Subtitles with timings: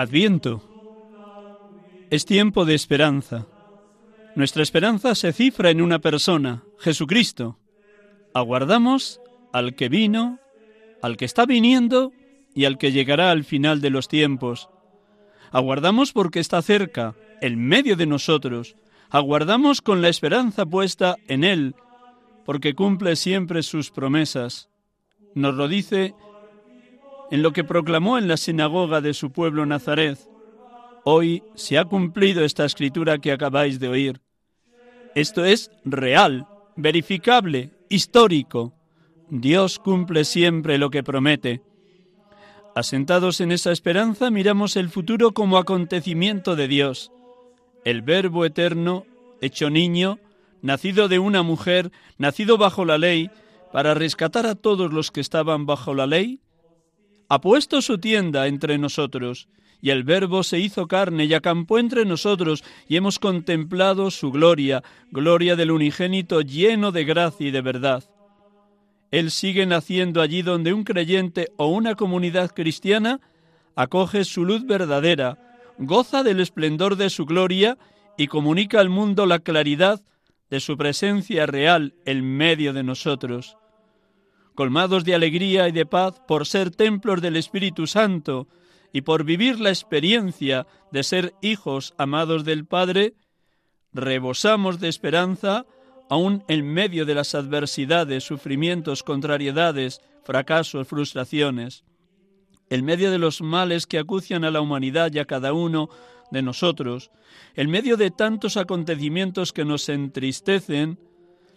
[0.00, 0.62] Adviento.
[2.08, 3.46] Es tiempo de esperanza.
[4.34, 7.58] Nuestra esperanza se cifra en una persona, Jesucristo.
[8.32, 9.20] Aguardamos
[9.52, 10.38] al que vino,
[11.02, 12.12] al que está viniendo
[12.54, 14.70] y al que llegará al final de los tiempos.
[15.50, 18.76] Aguardamos porque está cerca, en medio de nosotros.
[19.10, 21.74] Aguardamos con la esperanza puesta en Él,
[22.46, 24.70] porque cumple siempre sus promesas.
[25.34, 26.14] Nos lo dice
[27.30, 30.18] en lo que proclamó en la sinagoga de su pueblo Nazaret.
[31.04, 34.20] Hoy se ha cumplido esta escritura que acabáis de oír.
[35.14, 38.72] Esto es real, verificable, histórico.
[39.28, 41.62] Dios cumple siempre lo que promete.
[42.74, 47.10] Asentados en esa esperanza, miramos el futuro como acontecimiento de Dios.
[47.84, 49.06] El Verbo eterno,
[49.40, 50.18] hecho niño,
[50.62, 53.30] nacido de una mujer, nacido bajo la ley,
[53.72, 56.40] para rescatar a todos los que estaban bajo la ley,
[57.30, 59.46] ha puesto su tienda entre nosotros,
[59.80, 64.82] y el Verbo se hizo carne y acampó entre nosotros, y hemos contemplado su gloria,
[65.12, 68.02] gloria del unigénito lleno de gracia y de verdad.
[69.12, 73.20] Él sigue naciendo allí donde un creyente o una comunidad cristiana
[73.76, 75.38] acoge su luz verdadera,
[75.78, 77.78] goza del esplendor de su gloria
[78.18, 80.02] y comunica al mundo la claridad
[80.50, 83.56] de su presencia real en medio de nosotros
[84.54, 88.48] colmados de alegría y de paz por ser templos del Espíritu Santo
[88.92, 93.14] y por vivir la experiencia de ser hijos amados del Padre,
[93.92, 95.66] rebosamos de esperanza
[96.08, 101.84] aún en medio de las adversidades, sufrimientos, contrariedades, fracasos, frustraciones,
[102.68, 105.88] en medio de los males que acucian a la humanidad y a cada uno
[106.30, 107.10] de nosotros,
[107.54, 110.98] en medio de tantos acontecimientos que nos entristecen,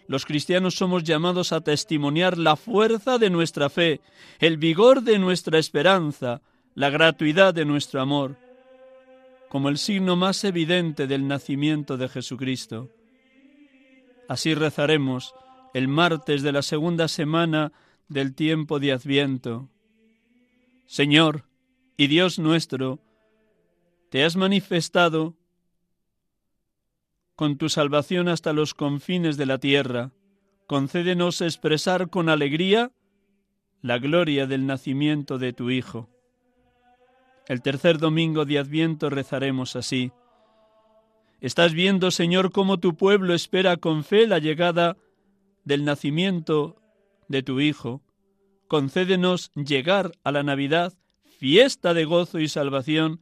[0.08, 4.02] los cristianos somos llamados a testimoniar la fuerza de nuestra fe,
[4.40, 6.42] el vigor de nuestra esperanza,
[6.76, 8.38] la gratuidad de nuestro amor,
[9.50, 12.90] como el signo más evidente del nacimiento de Jesucristo.
[14.28, 15.34] Así rezaremos
[15.74, 17.72] el martes de la segunda semana
[18.08, 19.70] del tiempo de Adviento.
[20.86, 21.46] Señor
[21.98, 23.00] y Dios nuestro,
[24.10, 25.36] te has manifestado
[27.36, 30.12] con tu salvación hasta los confines de la tierra.
[30.68, 32.92] Concédenos expresar con alegría
[33.82, 36.10] la gloria del nacimiento de tu Hijo.
[37.48, 40.12] El tercer domingo de Adviento rezaremos así.
[41.42, 44.96] Estás viendo, Señor, cómo tu pueblo espera con fe la llegada
[45.66, 46.82] del nacimiento
[47.28, 48.02] de tu Hijo.
[48.70, 50.94] Concédenos llegar a la Navidad,
[51.38, 53.22] fiesta de gozo y salvación,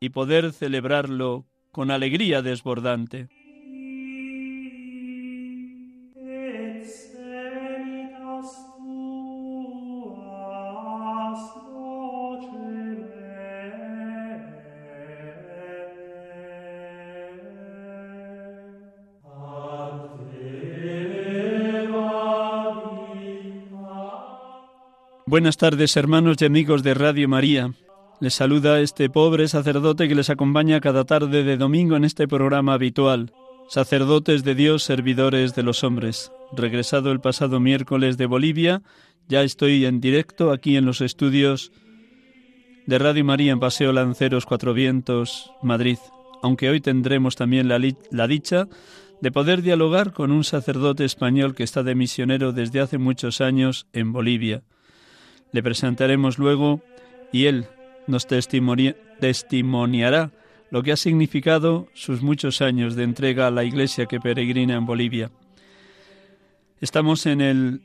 [0.00, 3.28] y poder celebrarlo con alegría desbordante.
[25.30, 27.72] Buenas tardes, hermanos y amigos de Radio María.
[28.20, 32.74] Les saluda este pobre sacerdote que les acompaña cada tarde de domingo en este programa
[32.74, 33.32] habitual.
[33.68, 36.32] Sacerdotes de Dios, servidores de los hombres.
[36.50, 38.82] Regresado el pasado miércoles de Bolivia,
[39.28, 41.70] ya estoy en directo aquí en los estudios
[42.86, 45.98] de Radio María en Paseo Lanceros Cuatro Vientos, Madrid,
[46.42, 48.66] aunque hoy tendremos también la, dicha
[49.20, 53.86] de poder dialogar con un sacerdote español que está de misionero desde hace muchos años
[53.92, 54.64] en Bolivia.
[55.52, 56.80] Le presentaremos luego
[57.32, 57.66] y él
[58.06, 60.30] nos testimoniará
[60.70, 64.86] lo que ha significado sus muchos años de entrega a la iglesia que peregrina en
[64.86, 65.30] Bolivia.
[66.80, 67.82] Estamos en el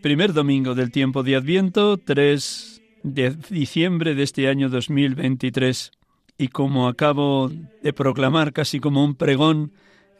[0.00, 5.92] primer domingo del tiempo de Adviento, 3 de diciembre de este año 2023.
[6.38, 7.50] Y como acabo
[7.82, 9.72] de proclamar casi como un pregón,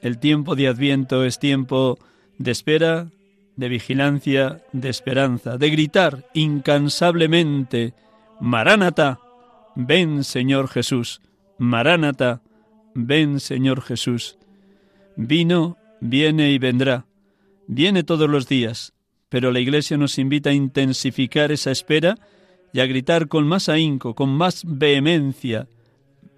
[0.02, 1.98] el tiempo de Adviento es tiempo
[2.38, 3.08] de espera,
[3.58, 7.92] de vigilancia, de esperanza, de gritar incansablemente,
[8.40, 9.18] Maránata,
[9.74, 11.20] ven Señor Jesús,
[11.58, 12.40] Maránata,
[12.94, 14.38] ven Señor Jesús.
[15.16, 17.06] Vino, viene y vendrá.
[17.66, 18.94] Viene todos los días,
[19.28, 22.14] pero la Iglesia nos invita a intensificar esa espera
[22.72, 25.66] y a gritar con más ahínco, con más vehemencia,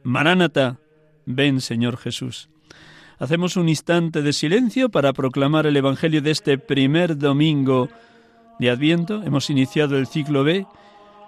[0.05, 0.79] Maránata,
[1.27, 2.49] ven Señor Jesús.
[3.21, 7.91] Hacemos un instante de silencio para proclamar el Evangelio de este primer domingo
[8.59, 9.23] de Adviento.
[9.23, 10.67] Hemos iniciado el ciclo B.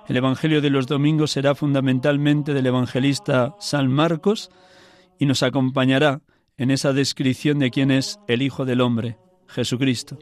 [0.08, 4.48] El Evangelio de los domingos será fundamentalmente del evangelista San Marcos
[5.18, 6.22] y nos acompañará
[6.56, 10.18] en esa descripción de quién es el Hijo del Hombre, Jesucristo.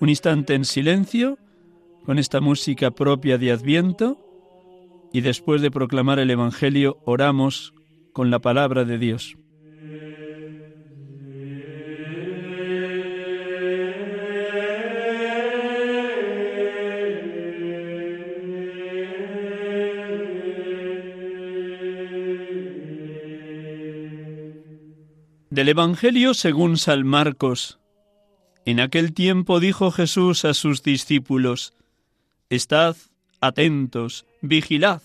[0.00, 1.38] Un instante en silencio
[2.06, 4.18] con esta música propia de Adviento
[5.12, 7.74] y después de proclamar el Evangelio oramos
[8.14, 9.36] con la palabra de Dios.
[25.56, 27.78] Del Evangelio según San Marcos.
[28.66, 31.72] En aquel tiempo dijo Jesús a sus discípulos,
[32.50, 32.94] Estad
[33.40, 35.00] atentos, vigilad,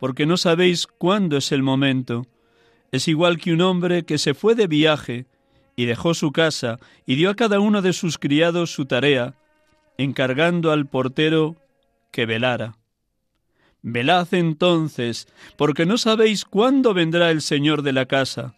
[0.00, 2.26] porque no sabéis cuándo es el momento.
[2.92, 5.26] Es igual que un hombre que se fue de viaje
[5.76, 9.34] y dejó su casa y dio a cada uno de sus criados su tarea,
[9.98, 11.56] encargando al portero
[12.10, 12.78] que velara.
[13.82, 15.28] Velad entonces,
[15.58, 18.54] porque no sabéis cuándo vendrá el Señor de la casa,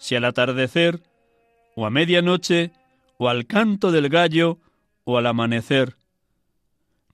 [0.00, 1.00] si al atardecer,
[1.76, 2.72] o a medianoche,
[3.16, 4.58] o al canto del gallo,
[5.04, 6.00] o al amanecer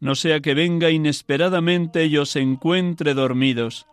[0.00, 3.86] no sea que venga inesperadamente y os encuentre dormidos.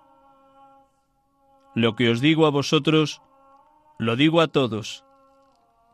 [1.75, 3.21] Lo que os digo a vosotros,
[3.97, 5.03] lo digo a todos.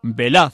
[0.01, 0.53] Velad.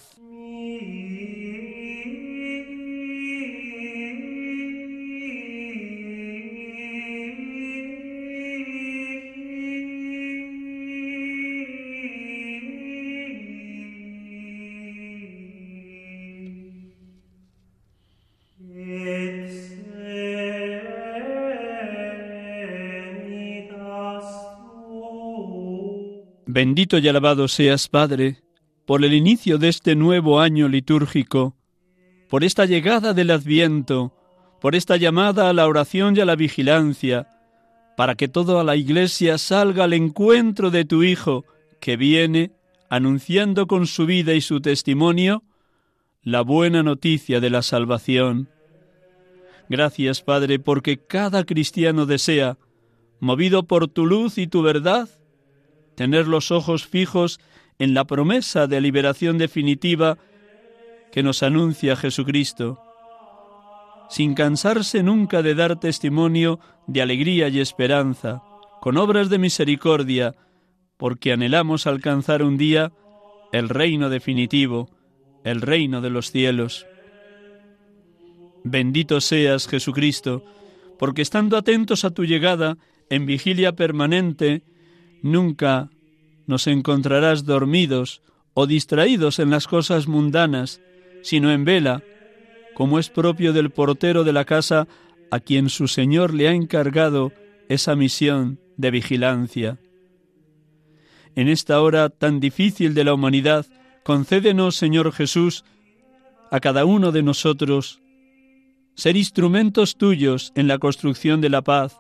[26.56, 28.38] Bendito y alabado seas, Padre,
[28.86, 31.54] por el inicio de este nuevo año litúrgico,
[32.30, 34.14] por esta llegada del Adviento,
[34.62, 37.28] por esta llamada a la oración y a la vigilancia,
[37.98, 41.44] para que toda la Iglesia salga al encuentro de tu Hijo,
[41.82, 42.54] que viene
[42.90, 45.44] anunciando con su vida y su testimonio
[46.24, 48.48] la buena noticia de la salvación.
[49.68, 52.58] Gracias, Padre, porque cada cristiano desea,
[53.20, 55.10] movido por tu luz y tu verdad,
[55.96, 57.40] tener los ojos fijos
[57.80, 60.18] en la promesa de liberación definitiva
[61.12, 62.82] que nos anuncia Jesucristo,
[64.10, 68.44] sin cansarse nunca de dar testimonio de alegría y esperanza,
[68.82, 70.36] con obras de misericordia,
[70.98, 72.92] porque anhelamos alcanzar un día
[73.52, 74.90] el reino definitivo,
[75.44, 76.86] el reino de los cielos.
[78.64, 80.44] Bendito seas, Jesucristo,
[81.00, 82.78] porque estando atentos a tu llegada,
[83.10, 84.64] en vigilia permanente,
[85.26, 85.90] Nunca
[86.46, 88.22] nos encontrarás dormidos
[88.54, 90.82] o distraídos en las cosas mundanas,
[91.24, 92.04] sino en vela,
[92.76, 94.88] como es propio del portero de la casa
[95.32, 97.32] a quien su Señor le ha encargado
[97.70, 99.80] esa misión de vigilancia.
[101.36, 103.66] En esta hora tan difícil de la humanidad,
[104.04, 105.66] concédenos, Señor Jesús,
[106.52, 108.00] a cada uno de nosotros,
[108.94, 112.00] ser instrumentos tuyos en la construcción de la paz,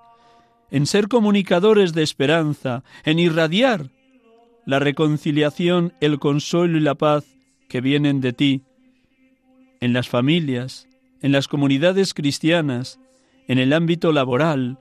[0.71, 3.89] en ser comunicadores de esperanza, en irradiar
[4.65, 7.25] la reconciliación, el consuelo y la paz
[7.69, 8.61] que vienen de ti,
[9.79, 10.87] en las familias,
[11.21, 12.99] en las comunidades cristianas,
[13.47, 14.79] en el ámbito laboral,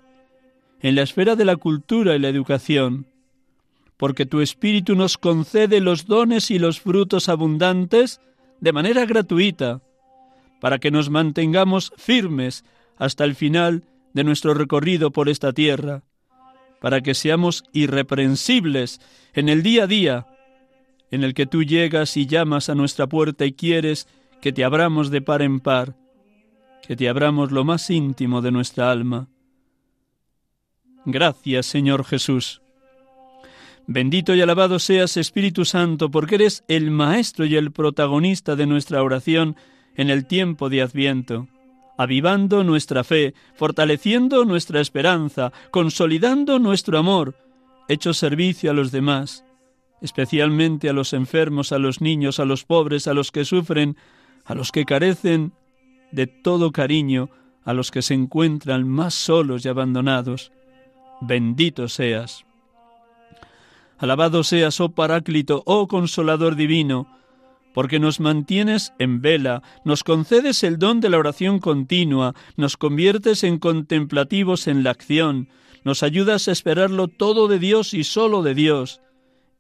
[0.80, 3.06] en la esfera de la cultura y la educación,
[3.96, 8.20] porque tu Espíritu nos concede los dones y los frutos abundantes
[8.60, 9.80] de manera gratuita,
[10.60, 12.64] para que nos mantengamos firmes
[12.96, 13.84] hasta el final
[14.14, 16.02] de nuestro recorrido por esta tierra,
[16.80, 19.00] para que seamos irreprensibles
[19.34, 20.26] en el día a día
[21.10, 24.08] en el que tú llegas y llamas a nuestra puerta y quieres
[24.40, 25.96] que te abramos de par en par,
[26.86, 29.28] que te abramos lo más íntimo de nuestra alma.
[31.04, 32.62] Gracias, Señor Jesús.
[33.86, 39.02] Bendito y alabado seas, Espíritu Santo, porque eres el Maestro y el protagonista de nuestra
[39.02, 39.56] oración
[39.94, 41.48] en el tiempo de Adviento
[41.96, 47.36] avivando nuestra fe, fortaleciendo nuestra esperanza, consolidando nuestro amor,
[47.88, 49.44] hecho servicio a los demás,
[50.00, 53.96] especialmente a los enfermos, a los niños, a los pobres, a los que sufren,
[54.44, 55.52] a los que carecen
[56.12, 57.30] de todo cariño,
[57.64, 60.52] a los que se encuentran más solos y abandonados.
[61.20, 62.44] Bendito seas.
[63.98, 67.06] Alabado seas, oh Paráclito, oh Consolador Divino,
[67.74, 73.42] porque nos mantienes en vela, nos concedes el don de la oración continua, nos conviertes
[73.44, 75.48] en contemplativos en la acción,
[75.84, 79.02] nos ayudas a esperarlo todo de Dios y solo de Dios,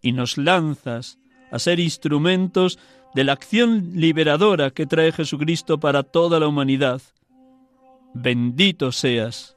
[0.00, 1.18] y nos lanzas
[1.50, 2.78] a ser instrumentos
[3.14, 7.02] de la acción liberadora que trae Jesucristo para toda la humanidad.
[8.14, 9.53] Bendito seas.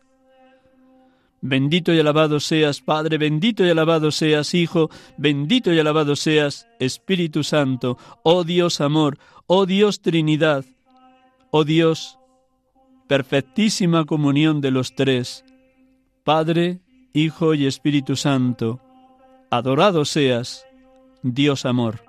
[1.42, 7.44] Bendito y alabado seas, Padre, bendito y alabado seas, Hijo, bendito y alabado seas, Espíritu
[7.44, 10.66] Santo, oh Dios amor, oh Dios Trinidad,
[11.52, 12.18] oh Dios,
[13.08, 15.46] perfectísima comunión de los tres,
[16.24, 16.80] Padre,
[17.14, 18.82] Hijo y Espíritu Santo,
[19.52, 20.66] adorado seas,
[21.22, 22.07] Dios amor.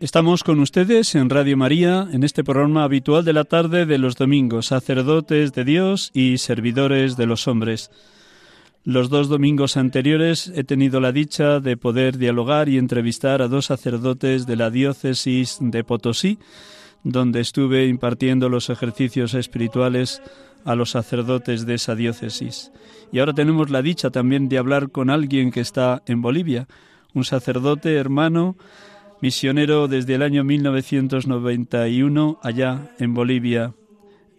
[0.00, 4.14] Estamos con ustedes en Radio María, en este programa habitual de la tarde de los
[4.14, 7.90] domingos, sacerdotes de Dios y servidores de los hombres.
[8.84, 13.66] Los dos domingos anteriores he tenido la dicha de poder dialogar y entrevistar a dos
[13.66, 16.38] sacerdotes de la diócesis de Potosí,
[17.02, 20.22] donde estuve impartiendo los ejercicios espirituales
[20.64, 22.70] a los sacerdotes de esa diócesis.
[23.10, 26.68] Y ahora tenemos la dicha también de hablar con alguien que está en Bolivia,
[27.14, 28.56] un sacerdote hermano
[29.20, 33.74] misionero desde el año 1991 allá en Bolivia.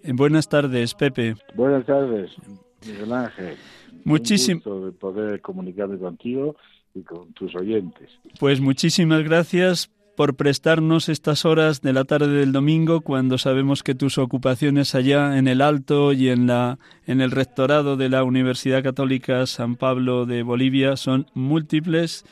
[0.03, 1.35] Buenas tardes, Pepe.
[1.55, 2.31] Buenas tardes,
[2.85, 3.55] Miguel Ángel.
[4.05, 4.61] Muchísimo.
[4.85, 6.55] de poder comunicarme contigo
[6.95, 8.09] y con tus oyentes.
[8.39, 13.95] Pues muchísimas gracias por prestarnos estas horas de la tarde del domingo cuando sabemos que
[13.95, 18.83] tus ocupaciones allá en el Alto y en la en el rectorado de la Universidad
[18.83, 22.25] Católica San Pablo de Bolivia son múltiples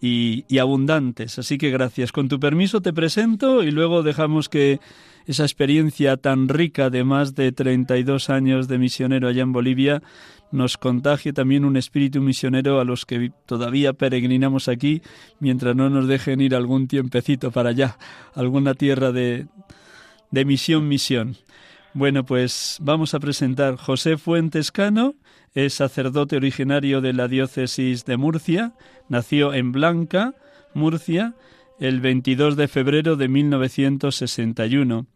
[0.00, 1.38] y, abundantes.
[1.38, 2.12] Así que gracias.
[2.12, 4.80] Con tu permiso te presento y luego dejamos que
[5.26, 10.02] esa experiencia tan rica de más de 32 años de misionero allá en Bolivia
[10.52, 15.02] nos contagie también un espíritu misionero a los que todavía peregrinamos aquí
[15.40, 17.98] mientras no nos dejen ir algún tiempecito para allá,
[18.34, 19.48] alguna tierra de,
[20.30, 21.36] de misión, misión.
[21.94, 25.14] Bueno, pues vamos a presentar José Fuentes Cano,
[25.56, 28.74] es sacerdote originario de la diócesis de Murcia,
[29.08, 30.34] nació en Blanca,
[30.74, 31.34] Murcia,
[31.80, 35.08] el 22 de febrero de 1961.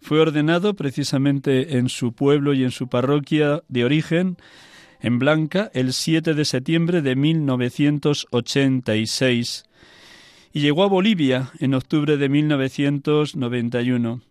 [0.00, 4.36] Fue ordenado precisamente en su pueblo y en su parroquia de origen,
[5.00, 9.62] en Blanca, el 7 de septiembre de 1986
[10.54, 14.22] y llegó a Bolivia en octubre de 1991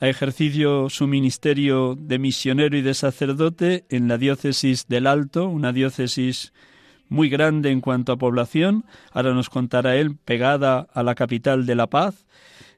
[0.00, 5.72] ha ejercido su ministerio de misionero y de sacerdote en la diócesis del Alto, una
[5.72, 6.52] diócesis
[7.08, 8.84] muy grande en cuanto a población.
[9.12, 12.26] Ahora nos contará él, pegada a la capital de La Paz.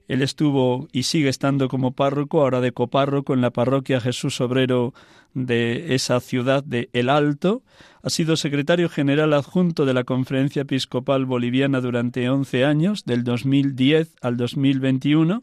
[0.08, 4.94] Él estuvo y sigue estando como párroco, ahora de copárroco en la parroquia Jesús Obrero
[5.34, 7.62] de esa ciudad de El Alto.
[8.02, 14.16] Ha sido secretario general adjunto de la Conferencia Episcopal Boliviana durante 11 años, del 2010
[14.22, 15.42] al 2021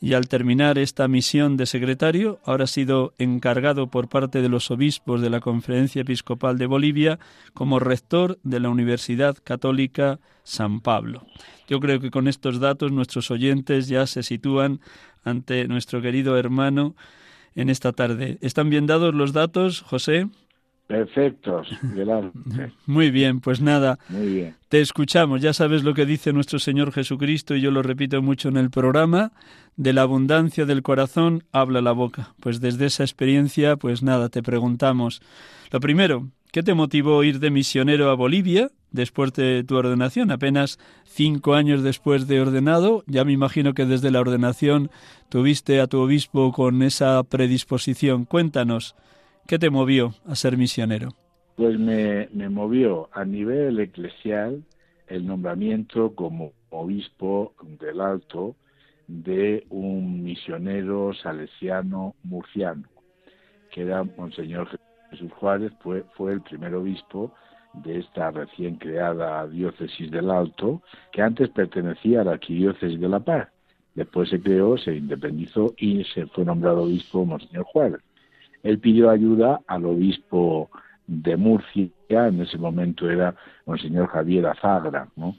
[0.00, 4.70] y al terminar esta misión de secretario, ahora ha sido encargado por parte de los
[4.70, 7.18] obispos de la Conferencia Episcopal de Bolivia
[7.52, 11.26] como rector de la Universidad Católica San Pablo.
[11.68, 14.80] Yo creo que con estos datos nuestros oyentes ya se sitúan
[15.22, 16.96] ante nuestro querido hermano
[17.54, 18.38] en esta tarde.
[18.40, 20.28] ¿Están bien dados los datos, José?
[20.90, 21.68] Perfectos,
[22.86, 24.00] Muy bien, pues nada.
[24.08, 24.56] Muy bien.
[24.68, 28.48] Te escuchamos, ya sabes lo que dice nuestro Señor Jesucristo y yo lo repito mucho
[28.48, 29.30] en el programa,
[29.76, 32.34] de la abundancia del corazón habla la boca.
[32.40, 35.22] Pues desde esa experiencia, pues nada, te preguntamos.
[35.70, 40.32] Lo primero, ¿qué te motivó ir de misionero a Bolivia después de tu ordenación?
[40.32, 44.90] Apenas cinco años después de ordenado, ya me imagino que desde la ordenación
[45.28, 48.24] tuviste a tu obispo con esa predisposición.
[48.24, 48.96] Cuéntanos.
[49.50, 51.08] ¿Qué te movió a ser misionero?
[51.56, 54.62] Pues me, movió a nivel eclesial
[55.08, 58.54] el nombramiento como obispo del Alto
[59.08, 62.84] de un misionero salesiano murciano,
[63.72, 64.68] que era Monseñor
[65.10, 67.34] Jesús Juárez, fue, fue el primer obispo
[67.74, 70.80] de esta recién creada diócesis del Alto,
[71.10, 73.48] que antes pertenecía a la arquidiócesis de La Paz.
[73.96, 78.00] Después se creó, se independizó y se fue nombrado obispo Monseñor Juárez
[78.62, 80.70] él pidió ayuda al obispo
[81.06, 83.34] de Murcia, en ese momento era
[83.66, 85.36] Monseñor Javier Azagra, ¿no?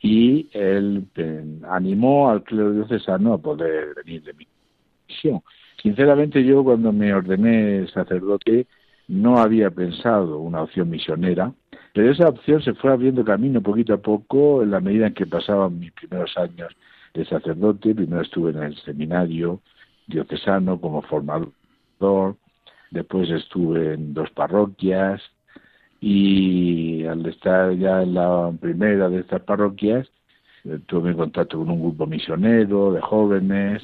[0.00, 5.40] y él eh, animó al clero diocesano a poder venir de misión.
[5.82, 8.66] Sinceramente yo cuando me ordené sacerdote
[9.08, 11.52] no había pensado una opción misionera,
[11.94, 15.26] pero esa opción se fue abriendo camino poquito a poco en la medida en que
[15.26, 16.74] pasaban mis primeros años
[17.14, 17.94] de sacerdote.
[17.94, 19.60] Primero estuve en el seminario
[20.06, 21.52] diocesano como formador,
[22.90, 25.22] después estuve en dos parroquias
[26.00, 30.08] y al estar ya en la primera de estas parroquias
[30.64, 33.82] eh, tuve contacto con un grupo misionero de jóvenes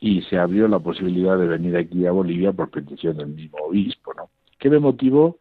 [0.00, 4.14] y se abrió la posibilidad de venir aquí a Bolivia por petición del mismo obispo,
[4.14, 4.30] ¿no?
[4.58, 5.38] ¿Qué me motivó?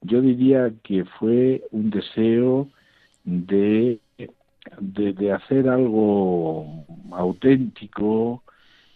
[0.00, 2.68] Yo diría que fue un deseo
[3.24, 3.98] de,
[4.80, 8.42] de, de hacer algo auténtico,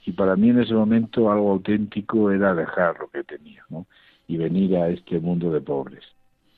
[0.05, 3.65] y para mí en ese momento algo auténtico era dejar lo que tenía
[4.27, 6.05] y venir a este mundo de pobres.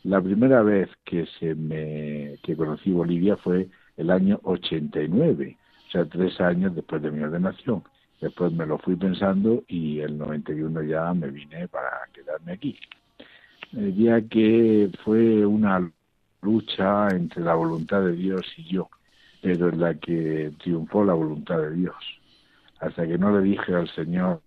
[0.04, 5.56] La primera vez que se me que conocí Bolivia fue el año 89,
[5.88, 7.82] o sea, tres años después de mi ordenación.
[8.20, 12.78] Después me lo fui pensando y el 91 ya me vine para quedarme aquí.
[13.72, 15.90] Ya que fue una
[16.40, 18.88] lucha entre la voluntad de Dios y yo,
[19.42, 21.94] pero en la que triunfó la voluntad de Dios
[22.84, 24.42] hasta que no le dije al Señor,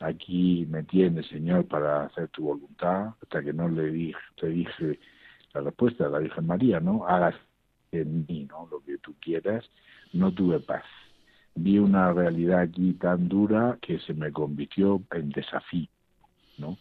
[0.00, 4.98] aquí me tienes, Señor, para hacer tu voluntad, hasta que no le dije, te dije
[5.54, 7.06] la respuesta de la Virgen María, ¿no?
[7.06, 7.36] Hagas
[7.92, 8.66] en mí, ¿no?
[8.68, 9.64] Lo que tú quieras,
[10.12, 10.82] no tuve paz.
[11.54, 15.88] Vi una realidad aquí tan dura que se me convirtió en desafío,
[16.58, 16.78] ¿no?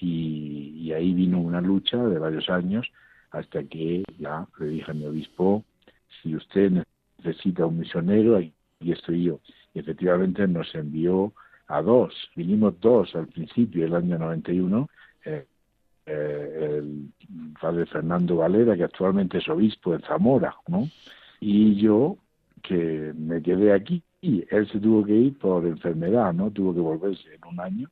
[0.00, 2.86] Y, ahí vino una lucha de varios años
[3.30, 5.64] hasta que ya le dije a mi obispo,
[6.20, 6.84] si usted
[7.16, 9.40] necesita un misionero, y estoy yo
[9.74, 11.32] y efectivamente nos envió
[11.68, 14.88] a dos, vinimos dos al principio del año 91,
[15.24, 15.46] eh,
[16.04, 17.08] eh, el
[17.60, 20.88] padre Fernando Valera, que actualmente es obispo en Zamora, ¿no?
[21.40, 22.18] Y yo,
[22.62, 26.50] que me quedé aquí, y él se tuvo que ir por enfermedad, ¿no?
[26.50, 27.88] Tuvo que volverse en un año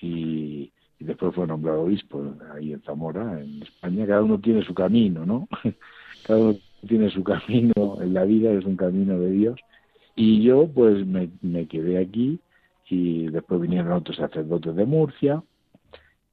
[0.00, 4.06] y, y después fue nombrado obispo ahí en Zamora, en España.
[4.06, 5.48] Cada uno tiene su camino, ¿no?
[6.26, 9.60] Cada uno tiene su camino en la vida, es un camino de Dios
[10.20, 11.30] y yo pues me,
[11.66, 12.38] quedé aquí
[12.90, 15.42] y después vinieron otros sacerdotes de Murcia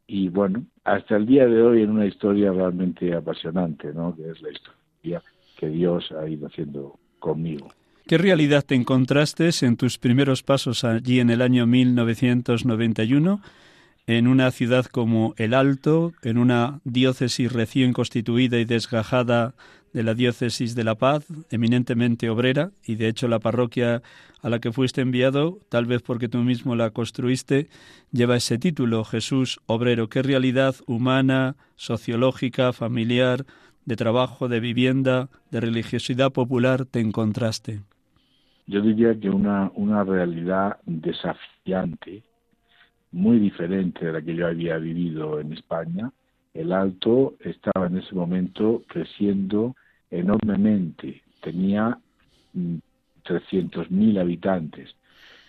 [0.05, 4.13] y bueno, hasta el día de hoy en una historia realmente apasionante, ¿no?
[4.13, 5.23] Que es la historia
[5.57, 7.69] que Dios ha ido haciendo conmigo.
[8.07, 13.39] ¿Qué realidad te encontraste en tus primeros pasos allí en el año 1991?
[14.07, 19.53] en una ciudad como El Alto, en una diócesis recién constituida y desgajada
[19.93, 24.01] de la diócesis de La Paz, eminentemente obrera, y de hecho la parroquia
[24.41, 27.69] a la que fuiste enviado, tal vez porque tú mismo la construiste,
[28.11, 30.09] lleva ese título, Jesús Obrero.
[30.09, 33.45] ¿Qué realidad humana, sociológica, familiar,
[33.85, 37.81] de trabajo, de vivienda, de religiosidad popular te encontraste?
[38.67, 42.23] Yo diría que una, una realidad desafiante,
[43.11, 46.11] muy diferente de la que yo había vivido en España.
[46.57, 49.75] El Alto estaba en ese momento creciendo
[50.09, 51.99] enormemente, tenía
[52.55, 54.95] 300.000 mm, habitantes,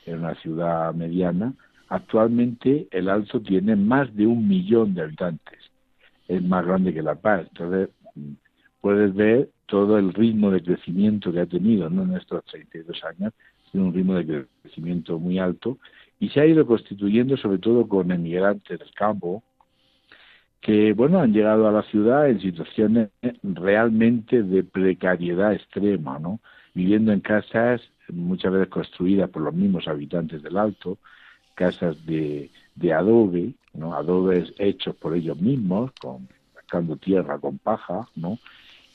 [0.05, 1.55] en una ciudad mediana.
[1.89, 5.59] Actualmente el Alto tiene más de un millón de habitantes,
[6.29, 7.47] es más grande que La Paz.
[7.53, 8.33] Entonces mm,
[8.83, 13.33] puedes ver todo el ritmo de crecimiento que ha tenido en estos 32 años,
[13.73, 15.79] tiene un ritmo de crecimiento muy alto.
[16.21, 19.43] Y se ha ido constituyendo sobre todo con emigrantes del campo
[20.61, 23.11] que bueno han llegado a la ciudad en situaciones
[23.43, 26.41] realmente de precariedad extrema no
[26.75, 30.99] viviendo en casas muchas veces construidas por los mismos habitantes del alto
[31.59, 33.93] casas de, de adobe, ¿no?
[33.95, 38.39] Adobes hechos por ellos mismos, con sacando tierra con paja, ¿no?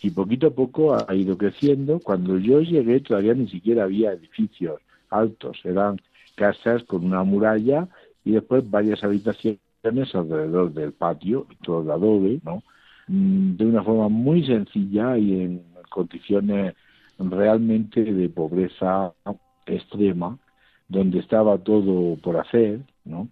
[0.01, 1.99] Y poquito a poco ha ido creciendo.
[1.99, 5.99] Cuando yo llegué todavía ni siquiera había edificios altos, eran
[6.35, 7.89] casas con una muralla
[8.23, 12.63] y después varias habitaciones alrededor del patio, todo de adobe, ¿no?
[13.07, 16.73] Mm, de una forma muy sencilla y en condiciones
[17.19, 19.13] realmente de pobreza
[19.65, 20.37] extrema,
[20.87, 23.27] donde estaba todo por hacer, ¿no?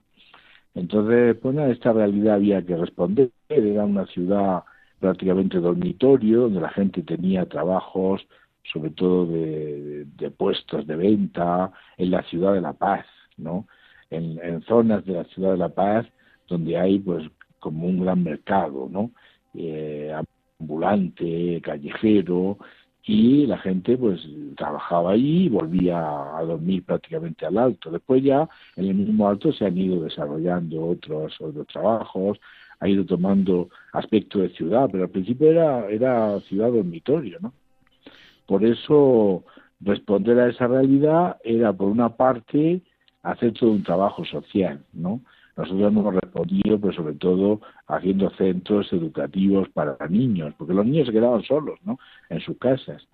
[0.76, 3.32] Entonces, pues a esta realidad había que responder.
[3.50, 4.64] Era una ciudad
[5.00, 8.26] prácticamente dormitorio, donde la gente tenía trabajos,
[8.72, 10.06] sobre todo de,
[10.38, 13.06] puestos de venta, en la ciudad de La Paz,
[13.38, 13.68] ¿no?
[14.10, 16.06] En, en, zonas de la ciudad de La Paz
[16.52, 17.26] donde hay, pues,
[17.60, 19.12] como un gran mercado, ¿no?
[19.56, 20.14] Eh,
[20.60, 22.58] ambulante, callejero,
[23.04, 24.22] y la gente pues
[24.56, 25.98] trabajaba allí y volvía
[26.38, 27.90] a dormir prácticamente al alto.
[27.90, 32.40] Después ya en el mismo alto se han ido desarrollando otros, otros trabajos,
[32.80, 37.54] ha ido tomando aspecto de ciudad, pero al principio era, era ciudad dormitorio, ¿no?
[38.46, 39.44] Por eso
[39.80, 42.82] responder a esa realidad era por una parte
[43.24, 45.22] hacer todo un trabajo social, ¿no?
[45.58, 51.14] Nosotros hemos respondido, pero sobre todo haciendo centros educativos para niños, porque los niños se
[51.14, 52.00] quedaban solos, ¿no?
[52.30, 53.06] En sus casas.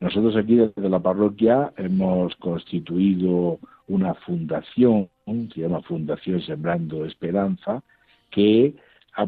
[0.00, 7.82] Nosotros aquí desde la parroquia hemos constituido una fundación, se llama Fundación Sembrando Esperanza,
[8.30, 8.74] que
[9.14, 9.26] ha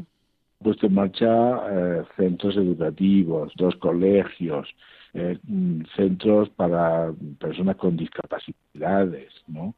[0.58, 1.28] puesto en marcha
[1.70, 4.68] eh, centros educativos, dos colegios,
[5.14, 9.74] eh, mm, centros para personas con discapacidades, ¿no?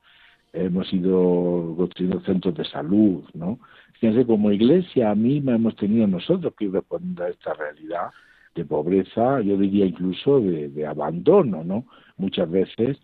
[0.52, 3.58] Hemos ido construyendo centros de salud, ¿no?
[3.94, 8.10] Fíjense, como iglesia misma hemos tenido nosotros que responder a esta realidad
[8.54, 11.84] de pobreza, yo diría incluso de, abandono, ¿no?
[12.16, 12.98] Muchas veces.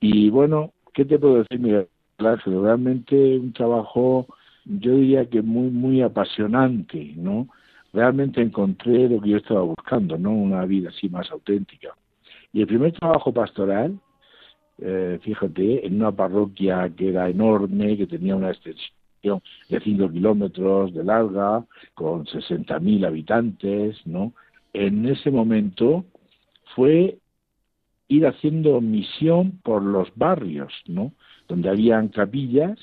[0.00, 4.26] Y bueno, ¿qué te puedo decir, Miguel Realmente un trabajo,
[4.64, 7.48] yo diría que muy, muy apasionante, ¿no?
[7.92, 10.32] Realmente encontré lo que yo estaba buscando, ¿no?
[10.32, 11.94] Una vida así más auténtica.
[12.52, 13.98] Y el primer trabajo pastoral
[14.80, 20.94] eh, fíjate, en una parroquia que era enorme, que tenía una extensión de 5 kilómetros
[20.94, 21.64] de larga,
[21.94, 24.32] con 60.000 habitantes, ¿no?
[24.72, 26.04] En ese momento
[26.76, 27.18] fue
[28.06, 31.12] ir haciendo misión por los barrios, ¿no?
[31.48, 32.78] Donde habían capillas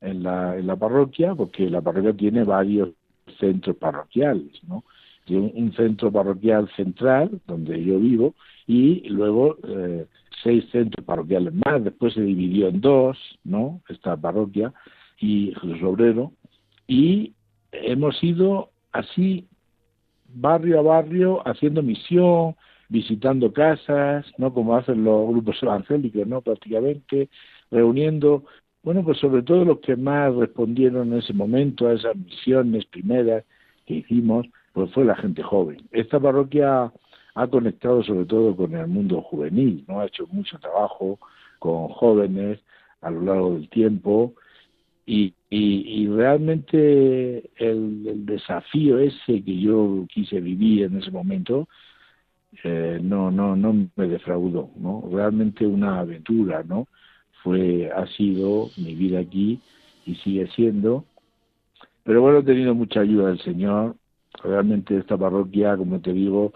[0.00, 2.90] en la, en la parroquia, porque la parroquia tiene varios
[3.38, 4.84] centros parroquiales, ¿no?
[5.24, 8.34] Tiene un centro parroquial central, donde yo vivo,
[8.66, 10.06] y luego eh,
[10.42, 13.80] seis centros parroquiales más, después se dividió en dos, ¿no?
[13.88, 14.72] Esta parroquia
[15.20, 16.32] y Jesús Obrero,
[16.86, 17.32] y
[17.72, 19.46] hemos ido así
[20.34, 22.56] barrio a barrio haciendo misión,
[22.88, 24.52] visitando casas, ¿no?
[24.52, 26.42] Como hacen los grupos evangélicos, ¿no?
[26.42, 27.30] Prácticamente,
[27.70, 28.44] reuniendo,
[28.82, 33.44] bueno, pues sobre todo los que más respondieron en ese momento a esas misiones primeras
[33.86, 35.78] que hicimos, pues fue la gente joven.
[35.90, 36.92] Esta parroquia
[37.34, 40.00] ha conectado sobre todo con el mundo juvenil, ¿no?
[40.00, 41.18] Ha hecho mucho trabajo
[41.58, 42.60] con jóvenes
[43.00, 44.34] a lo largo del tiempo
[45.06, 51.68] y, y, realmente el, desafío ese que yo quise vivir en ese momento
[52.62, 56.86] eh, no no no me defraudó no realmente una aventura no
[57.42, 59.60] fue ha sido mi vida aquí
[60.06, 61.04] y sigue siendo.
[62.04, 63.96] Pero bueno he tenido mucha ayuda del señor.
[64.42, 66.52] Realmente esta parroquia como te digo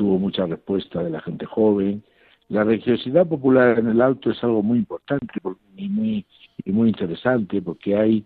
[0.00, 2.02] tuvo mucha respuesta de la gente joven.
[2.48, 5.26] La religiosidad popular en el Alto es algo muy importante
[5.76, 6.24] y muy,
[6.64, 8.24] y muy interesante porque hay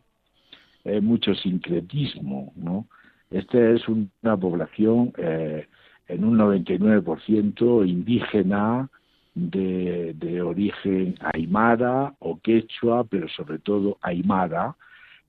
[0.85, 2.87] eh, mucho sincretismo, ¿no?
[3.29, 5.67] Esta es una población eh,
[6.07, 8.89] en un 99% indígena
[9.35, 14.77] de, de origen aymara o quechua, pero sobre todo aymara,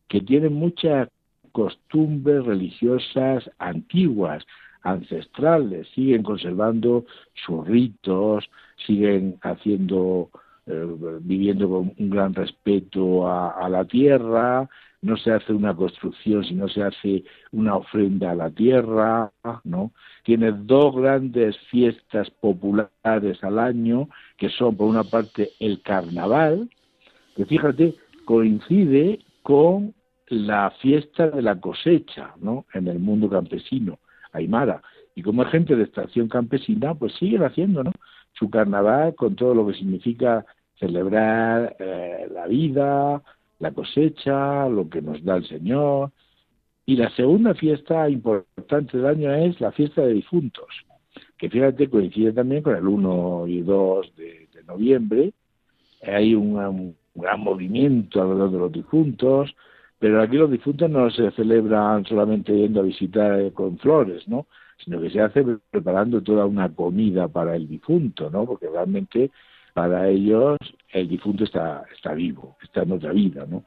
[0.08, 1.10] que tiene muchas
[1.54, 4.46] costumbres religiosas antiguas,
[4.86, 8.50] ancestrales, siguen conservando sus ritos,
[8.86, 10.30] siguen haciendo,
[10.68, 10.86] eh,
[11.22, 14.70] viviendo con un gran respeto a, la tierra,
[15.02, 19.32] no se hace una construcción, sino se hace una ofrenda a la tierra,
[19.64, 19.92] ¿no?
[20.24, 26.70] Tiene dos grandes fiestas populares al año, que son por una parte el carnaval,
[27.36, 29.94] que fíjate, coincide con
[30.28, 32.66] la fiesta de la cosecha, ¿no?
[32.74, 34.00] En el mundo campesino.
[34.36, 34.82] Aymara.
[35.16, 37.92] Y como gente de estación campesina, pues siguen haciendo ¿no?
[38.34, 40.46] su carnaval con todo lo que significa
[40.80, 43.22] celebrar eh, la vida,
[43.60, 46.12] la cosecha, lo que nos da el Señor.
[46.86, 50.68] Y la segunda fiesta importante del año es la fiesta de difuntos,
[51.38, 55.32] que fíjate coincide también con el 1 y 2 de, noviembre.
[56.02, 59.56] Hay un, gran movimiento alrededor de los difuntos,
[60.06, 64.46] Pero aquí los difuntos no se celebran solamente yendo a visitar eh, con flores, ¿no?
[64.78, 68.46] Sino que se hace preparando toda una comida para el difunto, ¿no?
[68.46, 69.32] Porque realmente
[69.74, 70.60] para ellos
[70.94, 73.64] el difunto está, está vivo, está en otra vida, ¿no?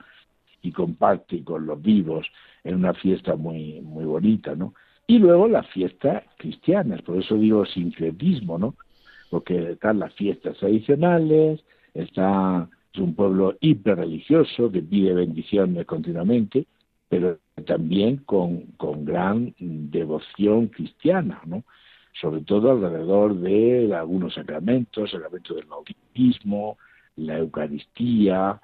[0.62, 2.24] Y comparte con los vivos
[2.62, 4.74] en una fiesta muy, muy bonita, ¿no?
[5.09, 8.77] Y luego las fiestas cristianas, por eso digo sincretismo, ¿no?
[9.29, 16.66] Porque están las fiestas tradicionales, está es un pueblo hiperreligioso que pide bendiciones continuamente,
[17.09, 21.64] pero también con, con gran devoción cristiana, ¿no?
[22.20, 26.79] sobre todo alrededor de algunos sacramentos, sacramento del bautismo,
[27.16, 28.61] la Eucaristía,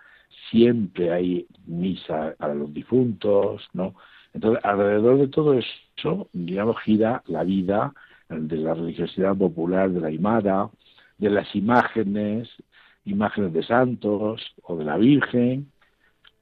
[0.50, 3.94] siempre hay misa para los difuntos, ¿no?
[4.32, 7.94] Entonces, alrededor de todo eso, digamos, gira la vida
[8.28, 10.70] de la religiosidad popular de la Aymara,
[11.18, 12.48] de las imágenes,
[13.04, 15.70] imágenes de santos o de la Virgen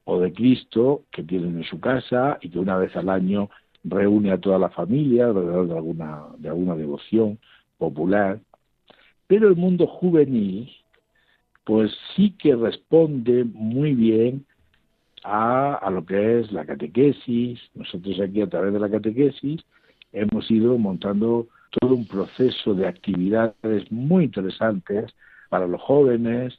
[0.04, 3.50] o de Cristo que tienen en su casa y que una vez al año
[3.84, 7.38] reúne a toda la familia alrededor de alguna, de alguna devoción
[7.78, 8.40] popular.
[9.26, 10.70] Pero el mundo juvenil,
[11.64, 14.44] pues sí que responde muy bien
[15.24, 17.60] a, a lo que es la catequesis.
[17.74, 19.64] Nosotros aquí a través de la catequesis
[20.12, 21.48] hemos ido montando
[21.80, 25.12] todo un proceso de actividades muy interesantes
[25.52, 26.58] para los jóvenes,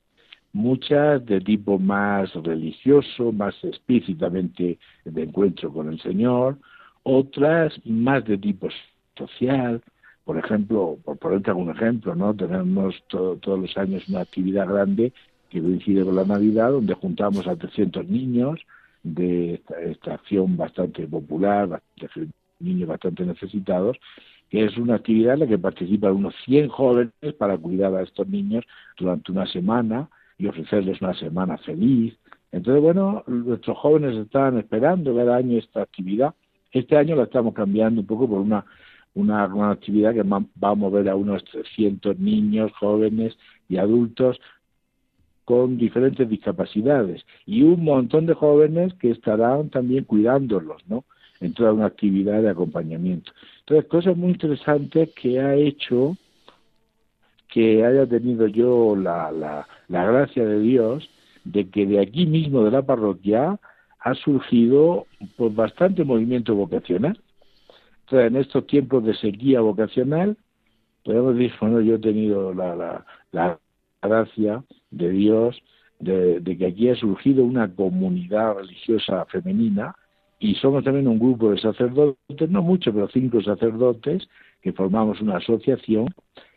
[0.51, 6.59] muchas de tipo más religioso, más explícitamente de encuentro con el Señor,
[7.01, 8.69] otras más de tipo
[9.17, 9.81] social.
[10.23, 12.35] Por ejemplo, por ponerte algún ejemplo, ¿no?
[12.35, 15.11] Tenemos todos los años una actividad grande
[15.49, 18.59] que coincide con la Navidad, donde juntamos a 300 niños
[19.01, 22.27] de esta, acción bastante popular, de
[22.59, 23.97] niños bastante necesitados,
[24.53, 28.27] que es una actividad en la que participan unos 100 jóvenes para cuidar a estos
[28.27, 28.63] niños
[28.99, 32.15] durante una semana y ofrecerles una semana feliz.
[32.51, 36.35] Entonces, bueno, nuestros jóvenes están esperando cada año esta actividad.
[36.71, 38.63] Este año la estamos cambiando un poco por una,
[39.15, 43.35] una, una actividad que va a mover a unos 300 niños, jóvenes
[43.67, 44.39] y adultos
[45.45, 51.05] con diferentes discapacidades y un montón de jóvenes que estarán también cuidándolos, ¿no?
[51.43, 53.31] En toda una actividad de acompañamiento.
[53.59, 56.15] Entonces, cosas muy interesantes que ha hecho
[57.49, 61.07] que haya tenido yo la, la, la gracia de Dios
[61.43, 63.59] de que de aquí mismo de la parroquia
[63.99, 65.05] ha surgido
[65.37, 67.19] pues, bastante movimiento vocacional.
[68.05, 70.37] Entonces, en estos tiempos de sequía vocacional,
[71.03, 73.59] podemos decir, bueno, yo he tenido la, la, la
[74.01, 75.61] gracia de Dios
[75.99, 79.95] de, que aquí ha surgido una comunidad religiosa femenina
[80.43, 84.27] y somos también un grupo de sacerdotes, no muchos, pero cinco sacerdotes,
[84.61, 86.13] que formamos una asociación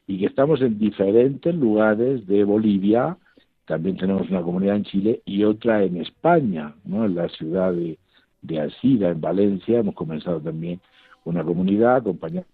[0.08, 3.16] y que estamos en diferentes lugares de Bolivia,
[3.64, 7.04] también tenemos una comunidad en Chile y otra en España, ¿no?
[7.04, 7.96] en la ciudad de,
[8.42, 10.80] de Alcida, en Valencia, hemos comenzado también
[11.24, 12.44] una comunidad acompañada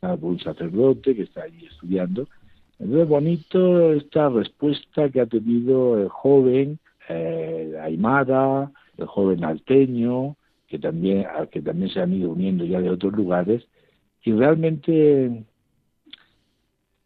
[0.00, 2.28] por un sacerdote que está allí estudiando.
[2.78, 10.36] Entonces, bonito esta respuesta que ha tenido el joven eh, Aymara, el joven alteño,
[10.68, 13.66] que también, que también se han ido uniendo ya de otros lugares,
[14.22, 15.44] y realmente,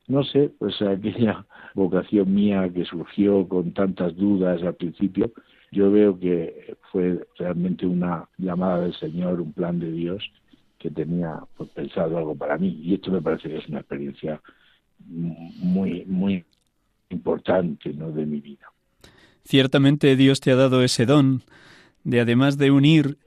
[0.08, 5.32] no sé, pues aquella vocación mía que surgió con tantas dudas al principio,
[5.70, 10.22] yo veo que fue realmente una llamada del Señor, un plan de Dios
[10.78, 14.42] que tenía pues, pensado algo para mí, y esto me parece que es una experiencia
[15.06, 16.44] muy, muy
[17.10, 18.10] importante ¿no?
[18.10, 18.66] de mi vida.
[19.44, 21.42] Ciertamente Dios te ha dado ese don
[22.04, 23.18] de, además de unir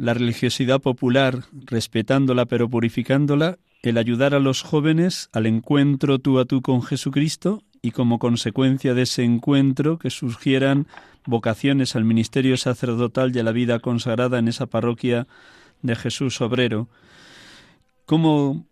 [0.00, 6.46] la religiosidad popular, respetándola pero purificándola, el ayudar a los jóvenes al encuentro tú a
[6.46, 10.86] tú con Jesucristo y como consecuencia de ese encuentro que surgieran
[11.26, 15.26] vocaciones al ministerio sacerdotal y a la vida consagrada en esa parroquia
[15.82, 16.88] de Jesús Obrero.
[18.06, 18.64] ¿Cómo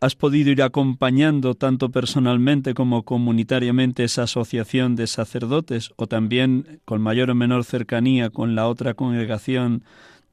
[0.00, 7.00] has podido ir acompañando tanto personalmente como comunitariamente esa asociación de sacerdotes o también con
[7.00, 9.84] mayor o menor cercanía con la otra congregación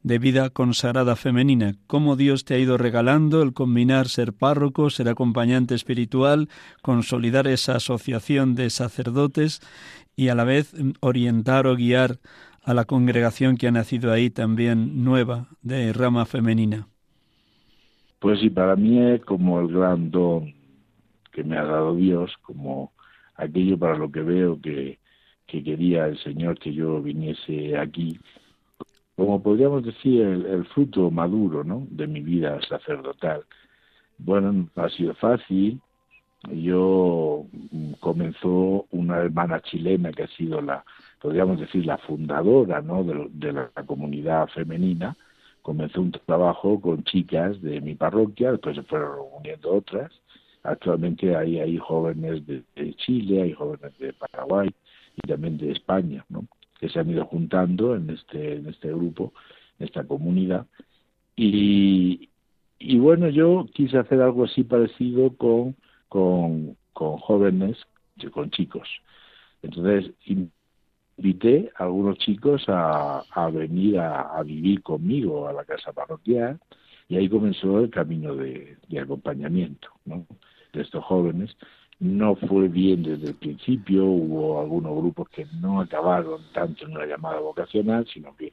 [0.03, 5.09] de vida consagrada femenina, cómo Dios te ha ido regalando el combinar ser párroco, ser
[5.09, 6.49] acompañante espiritual,
[6.81, 9.61] consolidar esa asociación de sacerdotes
[10.15, 12.19] y a la vez orientar o guiar
[12.63, 16.87] a la congregación que ha nacido ahí también nueva de rama femenina.
[18.19, 20.53] Pues sí, para mí es como el gran don
[21.33, 22.93] que me ha dado Dios, como
[23.35, 24.99] aquello para lo que veo que,
[25.45, 28.17] quería el Señor que yo viniese aquí,
[29.15, 31.86] como podríamos decir el, fruto maduro ¿no?
[31.89, 33.43] de mi vida sacerdotal.
[34.17, 35.80] Bueno, ha sido fácil.
[36.52, 40.84] Yo mm, comenzó una hermana chilena que ha sido la
[41.23, 43.02] podríamos decir, la fundadora ¿no?
[43.06, 45.15] de, la comunidad femenina,
[45.62, 50.12] comenzó un trabajo con chicas de mi parroquia, después se fueron uniendo otras.
[50.63, 54.69] Actualmente hay, hay jóvenes de, Chile, hay jóvenes de Paraguay
[55.15, 56.45] y también de España, ¿no?
[56.84, 59.32] Que se han ido juntando en este, en este grupo,
[59.80, 60.67] en esta comunidad.
[61.34, 62.30] Y,
[62.78, 65.78] y bueno, yo quise hacer algo así parecido con,
[66.10, 67.78] con, con jóvenes,
[68.34, 68.89] con chicos.
[69.62, 70.12] Entonces,
[71.17, 76.60] invité a algunos chicos a, a venir a, vivir conmigo a la casa parroquial
[77.08, 81.56] y ahí comenzó el camino de, acompañamiento de estos jóvenes.
[82.03, 87.05] No fue bien desde el principio, hubo algunos grupos que no acabaron tanto en una
[87.05, 88.51] llamada vocacional, sino que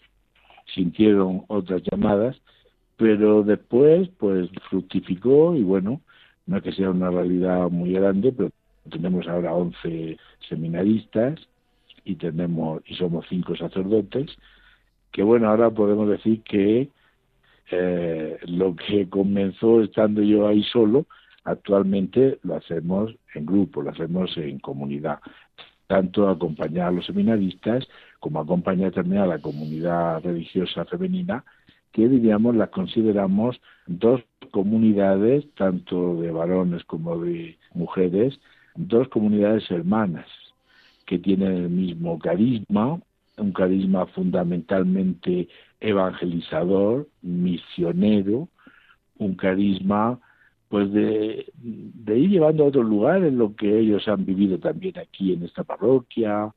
[0.73, 2.41] sintieron otras llamadas,
[2.97, 6.01] pero después pues fructificó y bueno,
[6.47, 8.51] no es que sea una realidad muy grande, pero
[8.89, 10.17] tenemos ahora 11
[10.49, 11.41] seminaristas
[12.05, 14.31] y tenemos y somos cinco sacerdotes
[15.11, 16.89] que bueno ahora podemos decir que
[17.73, 21.07] eh, lo que comenzó estando yo ahí solo
[21.45, 25.19] actualmente lo hacemos en grupo lo hacemos en comunidad
[25.87, 27.87] tanto acompañar a los seminaristas
[28.21, 31.45] como acompañar también a la comunidad religiosa femenina
[31.93, 38.39] que diríamos las consideramos dos comunidades tanto de varones como de mujeres
[38.77, 40.27] dos comunidades hermanas
[41.07, 43.01] que tienen el mismo carisma,
[43.37, 45.49] un carisma fundamentalmente
[45.81, 48.49] evangelizador, misionero,
[49.19, 50.21] un carisma
[50.71, 51.47] pues de,
[52.07, 55.65] ir llevando a otro lugar en lo que ellos han vivido también aquí en esta
[55.65, 56.55] parroquia,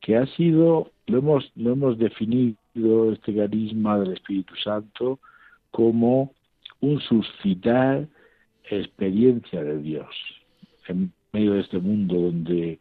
[0.00, 5.18] que ha sido, lo hemos, lo hemos definido este carisma del Espíritu Santo
[5.70, 6.34] como
[6.80, 8.06] un suscitar
[8.70, 10.14] experiencia de Dios
[10.86, 12.78] en medio de este mundo donde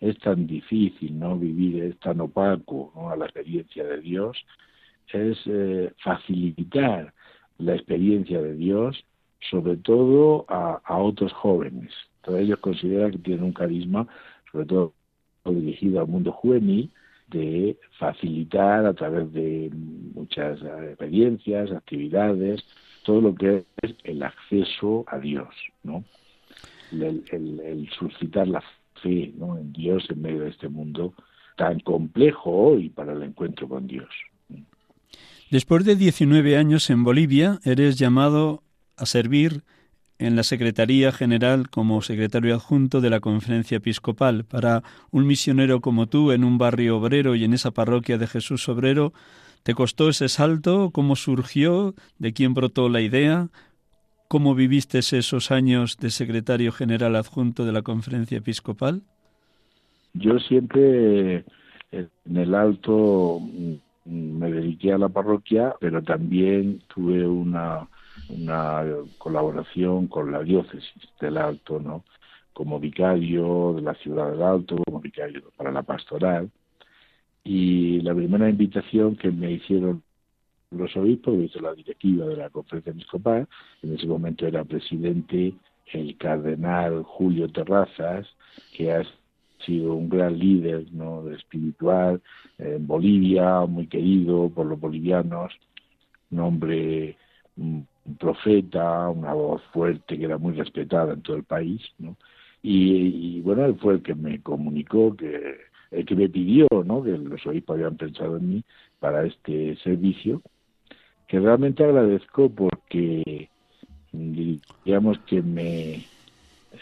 [0.00, 3.08] es tan difícil no vivir, es tan opaco ¿no?
[3.08, 4.36] a la experiencia de Dios,
[5.14, 7.14] es eh, facilitar
[7.56, 9.02] la experiencia de Dios,
[9.48, 11.92] sobre todo a, otros jóvenes.
[12.22, 14.06] Todos ellos consideran que tienen un carisma,
[14.50, 14.92] sobre todo
[15.46, 16.90] dirigido al mundo juvenil,
[17.28, 22.62] de facilitar a través de muchas experiencias, actividades,
[23.04, 25.48] todo lo que es el acceso a Dios,
[25.82, 26.04] ¿no?
[26.92, 28.62] El, el suscitar la
[29.02, 29.56] fe ¿no?
[29.56, 31.14] en Dios en medio de este mundo
[31.56, 34.08] tan complejo hoy para el encuentro con Dios.
[35.50, 38.62] Después de 19 años en Bolivia, eres llamado
[39.00, 39.64] a servir
[40.18, 44.44] en la Secretaría General como secretario adjunto de la Conferencia Episcopal.
[44.44, 48.68] Para un misionero como tú en un barrio obrero y en esa parroquia de Jesús
[48.68, 49.14] Obrero,
[49.62, 50.90] ¿te costó ese salto?
[50.90, 51.94] ¿Cómo surgió?
[52.18, 53.48] ¿De quién brotó la idea?
[54.28, 59.02] ¿Cómo viviste esos años de secretario general adjunto de la conferencia episcopal?
[60.12, 61.46] Yo siempre
[61.92, 67.88] en el alto mm, me dediqué a la parroquia, pero también tuve una,
[68.28, 68.84] una
[69.18, 72.04] colaboración con la diócesis del Alto, ¿no?
[72.52, 76.50] Como vicario de la ciudad del Alto, como vicario para la pastoral.
[77.44, 80.02] Y la primera invitación que me hicieron
[80.70, 83.48] los obispos, hizo la directiva de la conferencia episcopal,
[83.82, 85.54] en ese momento era presidente
[85.92, 88.28] el cardenal Julio Terrazas,
[88.76, 89.02] que ha
[89.64, 91.28] sido un gran líder ¿no?
[91.30, 92.20] espiritual
[92.58, 95.52] en Bolivia, muy querido por los bolivianos,
[96.30, 97.16] un hombre,
[97.60, 102.16] un profeta, una voz fuerte que era muy respetada en todo el país, ¿no?
[102.62, 105.56] Y, bueno, él fue el que me comunicó que
[105.90, 107.02] el que me pidió, ¿no?
[107.02, 108.64] Que los obispos habían pensado en mí
[108.98, 110.42] para este servicio
[111.26, 113.48] que realmente agradezco porque
[114.12, 116.04] digamos que me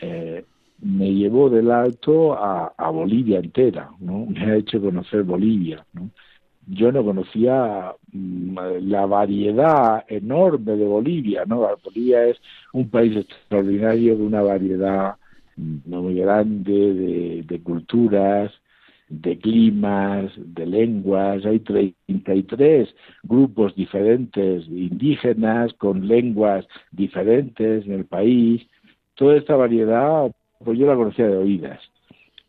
[0.01, 0.45] eh,
[0.81, 4.27] me llevó del alto a, Bolivia entera, ¿no?
[4.27, 6.11] Me ha hecho conocer Bolivia, ¿no?
[6.70, 11.66] Yo no conocía mm, la variedad enorme de Bolivia, ¿no?
[11.83, 12.37] Bolivia es
[12.75, 15.16] un país extraordinario de una variedad
[15.56, 18.52] mm, muy grande de, culturas,
[19.08, 28.66] de climas, de lenguas, hay 33 grupos diferentes indígenas con lenguas diferentes en el país.
[29.14, 30.31] Toda esta variedad,
[30.62, 31.81] pues yo la conocía de oídas,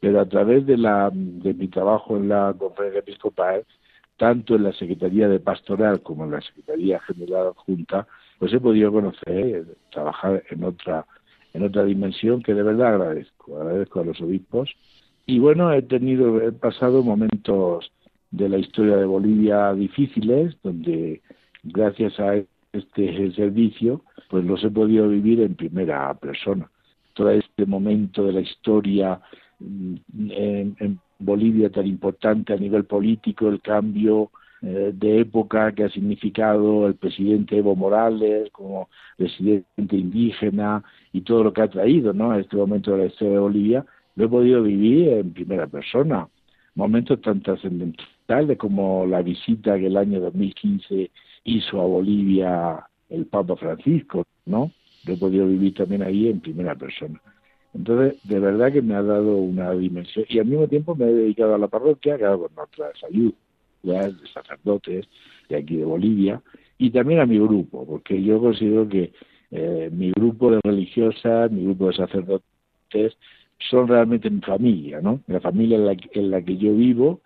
[0.01, 3.63] pero a través de, la, de mi trabajo en la conferencia episcopal,
[4.20, 8.05] tanto en la Secretaría de Pastoral como en la Secretaría General Junta,
[8.38, 11.05] pues he podido conocer, trabajar en otra,
[11.53, 13.59] en otra dimensión que de verdad agradezco.
[13.59, 14.70] Agradezco a los obispos
[15.26, 17.91] y bueno, he tenido, he pasado momentos
[18.32, 21.22] de la historia de Bolivia difíciles, donde
[21.63, 22.36] gracias a
[22.74, 26.70] este servicio, pues los he podido vivir en primera persona.
[27.13, 29.22] Todo este momento de la historia
[29.59, 29.95] mm,
[30.32, 36.88] en, Bolivia tan importante a nivel político, el cambio eh, de época que ha significado
[36.88, 42.36] el presidente Evo Morales como presidente indígena y todo lo que ha traído ¿no?
[42.36, 46.28] este momento de la historia de Bolivia, lo he podido vivir en primera persona.
[46.76, 51.09] Momentos tan trascendentales como la visita que el año 2015
[51.45, 54.72] hizo a Bolivia el Papa Francisco, ¿no?
[55.05, 57.22] Lo he podido vivir también ahí en primera persona.
[57.74, 61.13] Entonces, de verdad que me ha dado una dimensión y al mismo tiempo me he
[61.13, 63.36] dedicado a la parroquia, hago con otras ayudas
[64.22, 65.07] de sacerdotes
[65.49, 66.41] de aquí de Bolivia
[66.78, 69.13] y también a mi grupo, porque yo considero que
[69.51, 73.17] eh, mi grupo de religiosas, mi grupo de sacerdotes
[73.70, 75.22] son realmente mi familia, ¿no?
[75.28, 77.22] La familia en la, en la que yo vivo,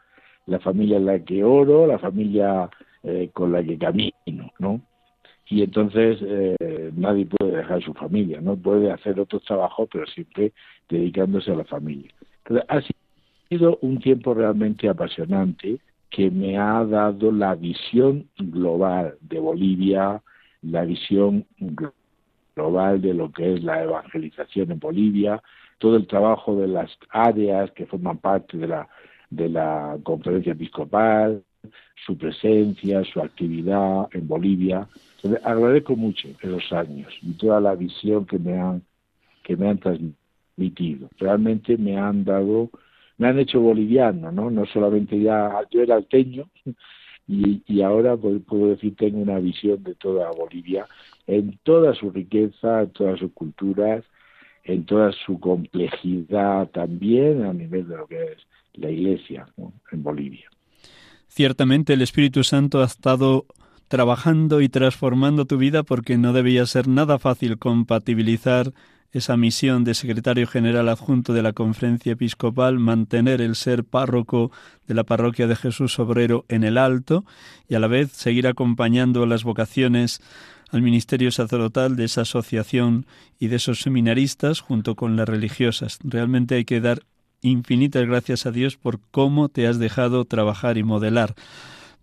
[0.47, 2.69] la familia en la que oro, la familia
[3.03, 4.81] eh, con la que camino, ¿no?
[5.47, 10.53] Y entonces eh, nadie puede dejar su familia, no puede hacer otros trabajos, pero siempre
[10.89, 12.11] dedicándose a la familia.
[12.45, 12.81] Entonces, ha
[13.49, 15.79] sido un tiempo realmente apasionante
[16.09, 20.21] que me ha dado la visión global de Bolivia,
[20.61, 21.45] la visión
[22.55, 25.41] global de lo que es la evangelización en Bolivia,
[25.79, 28.87] todo el trabajo de las áreas que forman parte de la,
[29.29, 31.43] de la conferencia episcopal,
[32.05, 34.87] su presencia, su actividad en Bolivia.
[35.43, 38.83] agradezco mucho esos años y toda la visión que me han,
[39.43, 41.09] que me han transmitido.
[41.17, 42.69] Realmente me han dado
[43.17, 44.49] me han hecho boliviano, ¿no?
[44.49, 46.49] No solamente ya, yo era alteño
[47.27, 50.87] y, y ahora puedo decir tengo una visión de toda Bolivia
[51.27, 54.03] en toda su riqueza, en todas sus culturas,
[54.63, 58.37] en toda su complejidad también a nivel de lo que es
[58.73, 59.45] la iglesia
[59.91, 60.49] en Bolivia.
[61.36, 63.47] Ciertamente el Espíritu Santo ha estado
[63.88, 68.71] trabajando y transformando tu vida porque no debía ser nada fácil compatibilizar
[69.11, 74.51] esa misión de secretario general adjunto de la conferencia episcopal, mantener el ser párroco
[74.86, 77.25] de la parroquia de Jesús Obrero en el Alto
[77.67, 80.21] y a la vez seguir acompañando las vocaciones
[80.69, 83.07] al ministerio sacerdotal de esa asociación
[83.39, 85.97] y de esos seminaristas junto con las religiosas.
[86.03, 87.01] Realmente hay que dar
[87.43, 91.35] infinitas gracias a Dios por cómo te has dejado trabajar y modelar.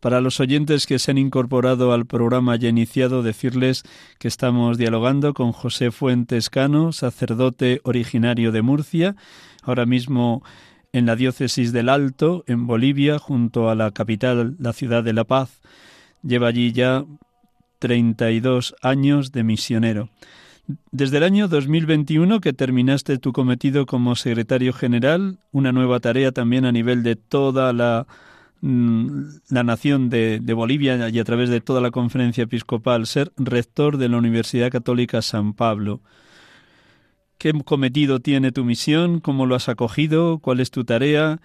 [0.01, 3.83] Para los oyentes que se han incorporado al programa ya iniciado, decirles
[4.19, 9.17] que estamos dialogando con José Fuentes Cano, sacerdote originario de Murcia,
[9.63, 10.43] ahora mismo
[10.93, 15.25] en la diócesis del Alto, en Bolivia, junto a la capital, la ciudad de La
[15.25, 15.61] Paz.
[16.23, 17.05] Lleva allí ya
[17.79, 20.09] 32 años de misionero.
[20.93, 26.65] Desde el año 2021 que terminaste tu cometido como secretario general, una nueva tarea también
[26.65, 28.07] a nivel de toda la
[28.63, 33.97] Mm, la nación de, Bolivia y a través de toda la conferencia episcopal, ser rector
[33.97, 36.03] de la Universidad Católica San Pablo.
[37.39, 39.21] ¿Qué cometido tiene tu misión?
[39.21, 40.41] ¿Cómo lo has acogido?
[40.41, 41.41] ¿Cuál es tu tarea?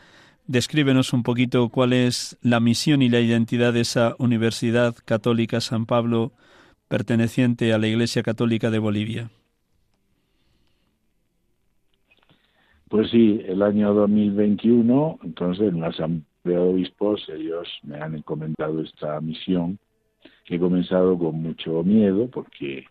[0.45, 5.85] Descríbenos un poquito cuál es la misión y la identidad de esa Universidad Católica San
[5.85, 6.33] Pablo
[6.87, 9.29] perteneciente a la Iglesia Católica de Bolivia.
[12.89, 15.91] Pues sí, el año 2021, entonces en una
[16.43, 19.79] de obispos, ellos me han encomendado esta misión
[20.45, 22.85] que he comenzado con mucho miedo porque,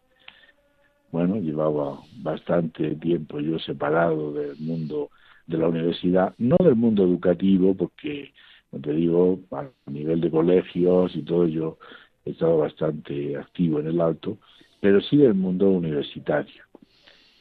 [1.12, 5.11] bueno, llevaba bastante tiempo yo separado del mundo
[5.47, 8.32] de la universidad, no del mundo educativo, porque,
[8.70, 11.78] como te digo, a nivel de colegios y todo, yo
[12.25, 14.39] he estado bastante activo en el alto,
[14.81, 16.64] pero sí del mundo universitario.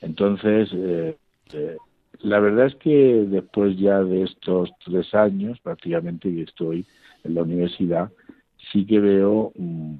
[0.01, 1.17] Entonces, eh,
[1.53, 1.77] eh
[2.19, 6.85] la verdad es que después ya de estos tres años, prácticamente que estoy
[7.23, 8.11] en la universidad,
[8.71, 9.95] sí que veo, mm,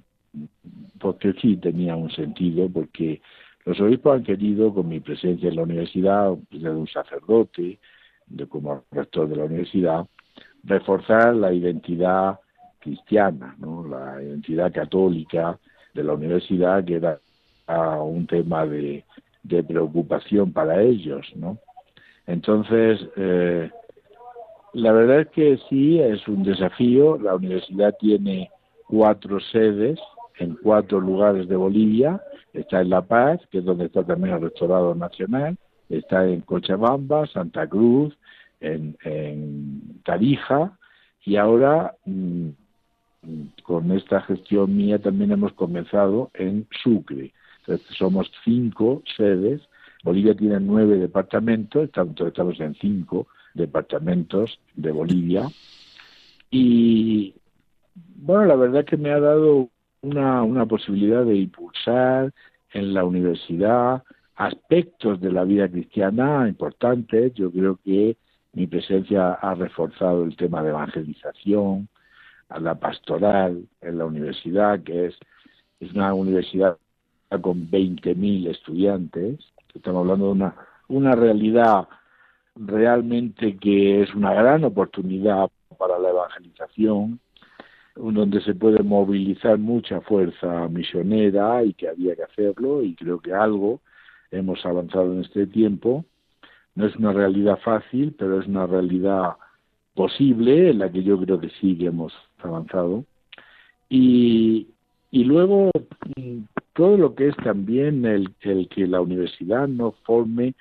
[1.00, 3.22] porque sí tenía un sentido, porque
[3.66, 7.80] los obispos han querido, con mi presencia en la universidad, de un sacerdote,
[8.28, 10.06] de como rector de la universidad,
[10.64, 12.40] reforzar la identidad
[12.84, 13.88] cristiana, ¿no?
[13.88, 15.58] la identidad católica
[15.94, 17.20] de la universidad, que era
[18.02, 19.06] un tema de,
[19.44, 21.58] de preocupación para ellos, ¿no?
[22.26, 23.70] Entonces, eh,
[24.74, 27.18] la verdad es que sí, es un desafío.
[27.18, 28.50] La universidad tiene
[28.88, 30.00] cuatro sedes
[30.40, 32.22] en cuatro lugares de Bolivia.
[32.54, 35.58] Está en La Paz, que es donde está también el Rectorado Nacional.
[35.90, 38.18] Está en Cochabamba, Santa Cruz,
[38.62, 38.96] en,
[40.04, 40.78] Tarija.
[41.26, 42.50] Y ahora, mm,
[43.63, 47.34] con esta gestión mía, también hemos comenzado en Sucre.
[47.59, 49.61] Entonces, somos cinco sedes
[50.03, 55.47] Bolivia tiene nueve departamentos, tanto estamos en cinco departamentos de Bolivia.
[56.51, 57.34] Y
[57.95, 59.69] bueno, la verdad que me ha dado
[60.01, 62.34] una, una posibilidad de impulsar
[62.74, 64.03] en la universidad
[64.36, 67.34] aspectos de la vida cristiana importantes.
[67.36, 68.17] Yo creo que
[68.51, 71.88] mi presencia ha reforzado el tema de evangelización,
[72.54, 75.16] a la pastoral en la universidad, que es,
[75.80, 76.78] es una universidad
[77.41, 79.39] con 20.000 estudiantes.
[79.74, 80.56] Estamos hablando de una,
[80.88, 81.88] una realidad
[82.56, 85.49] realmente que es una gran oportunidad
[85.80, 87.20] para la evangelización,
[87.95, 93.34] donde se puede movilizar mucha fuerza misionera y que había que hacerlo y creo que
[93.34, 93.82] algo
[94.30, 96.06] hemos avanzado en este tiempo.
[96.76, 99.34] No es una realidad fácil, pero es una realidad
[99.95, 102.14] posible en la que yo creo que sí que hemos
[102.44, 103.06] avanzado.
[103.89, 104.68] Y,
[105.12, 105.72] y luego
[106.74, 110.56] todo lo que es también el, el que la universidad no forme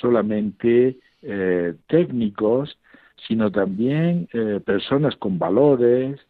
[0.00, 2.78] solamente eh, técnicos,
[3.26, 6.20] sino también eh, personas con valores,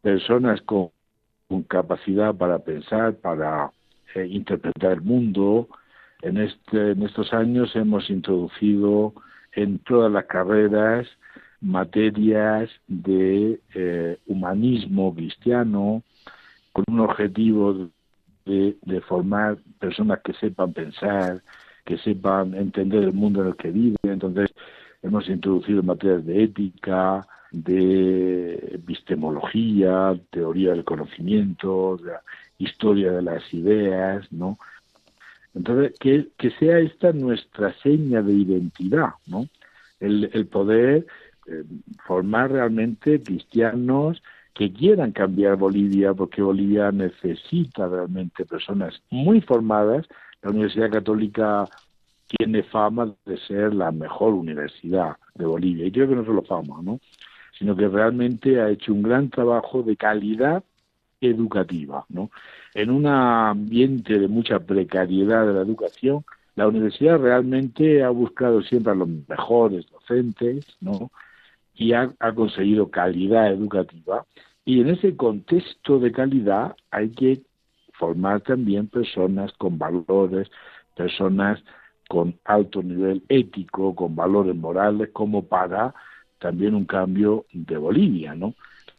[0.00, 0.90] personas con,
[1.68, 3.70] capacidad para pensar, para
[4.14, 5.68] eh, interpretar el mundo.
[6.22, 9.12] En, este, en estos años hemos introducido
[9.52, 11.06] en todas las carreras
[11.62, 13.60] materias de
[14.26, 16.02] humanismo cristiano
[16.72, 17.90] con un objetivo
[18.44, 21.42] de, formar personas que sepan pensar,
[21.84, 23.96] que sepan entender el mundo en el que viven.
[24.02, 24.50] Entonces,
[25.02, 32.00] hemos introducido materias de ética, de epistemología, teoría del conocimiento,
[32.58, 34.58] historia de las ideas, ¿no?
[35.54, 39.46] Entonces, que, que sea esta nuestra seña de identidad, ¿no?
[40.00, 41.06] El poder
[41.52, 41.64] eh,
[42.06, 44.22] formar realmente cristianos
[44.54, 50.06] que quieran cambiar Bolivia, porque Bolivia necesita realmente personas muy formadas
[50.42, 51.68] la Universidad Católica
[52.26, 55.86] tiene fama de ser la mejor universidad de Bolivia.
[55.86, 57.00] Y creo que no solo fama, ¿no?
[57.58, 60.64] sino que realmente ha hecho un gran trabajo de calidad
[61.20, 62.04] educativa.
[62.08, 62.30] ¿no?
[62.74, 66.24] En un ambiente de mucha precariedad de la educación,
[66.56, 71.10] la universidad realmente ha buscado siempre a los mejores docentes ¿no?
[71.74, 74.26] Y ha, conseguido calidad educativa.
[74.64, 77.42] Y en ese contexto de calidad hay que
[77.94, 80.50] formar también personas con valores,
[80.96, 81.62] personas
[82.08, 85.94] con alto nivel ético, con valores morales, como para
[86.38, 88.54] también un cambio de Bolivia, ¿no?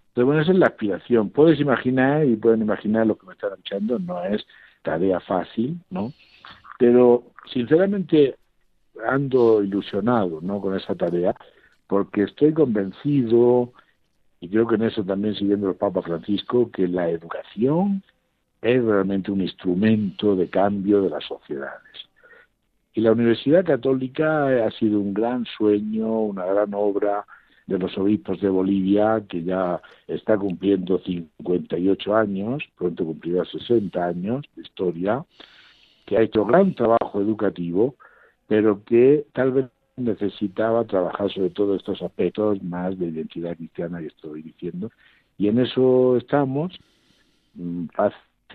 [0.08, 1.30] Entonces, bueno, esa es la aspiración.
[1.30, 4.46] Puedes imaginar, y pueden imaginar lo que me están echando, no es
[4.84, 6.14] tarea fácil, ¿no?
[6.78, 8.36] Pero, sinceramente,
[9.08, 11.36] ando ilusionado, ¿no?, con esa tarea,
[11.88, 13.72] porque estoy convencido,
[14.40, 18.04] y creo que en eso también siguiendo el Papa Francisco, que la educación
[18.62, 22.10] es realmente un instrumento de cambio de las sociedades.
[22.94, 27.26] Y la Universidad Católica ha sido un gran sueño, una gran obra
[27.66, 34.46] de los obispos de Bolivia, que ya está cumpliendo 58 años, pronto cumplirá 60 años
[34.56, 35.26] de historia,
[36.06, 37.96] que ha hecho gran trabajo educativo,
[38.48, 39.66] pero que tal vez
[39.96, 44.92] necesitaba trabajar sobre todo estos aspectos más de identidad cristiana, y estoy diciendo,
[45.38, 46.78] y en eso estamos.
[47.56, 47.88] Mm,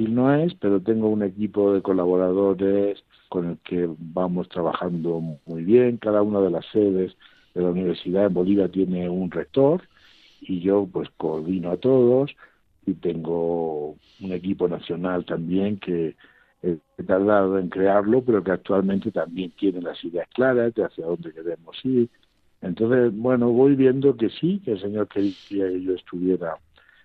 [0.06, 5.96] no es, pero tengo un equipo de colaboradores con el que vamos trabajando muy bien.
[5.96, 7.16] Cada una de las sedes
[7.54, 9.82] de la universidad en Bolivia tiene un rector
[10.40, 12.30] y yo pues coordino a todos
[12.86, 16.14] y tengo un equipo nacional también que
[16.62, 21.32] he tardado en crearlo, pero que actualmente también tiene las ideas claras de hacia dónde
[21.32, 22.08] queremos ir.
[22.60, 26.56] Entonces, bueno, voy viendo que sí, que el Señor quería que yo estuviera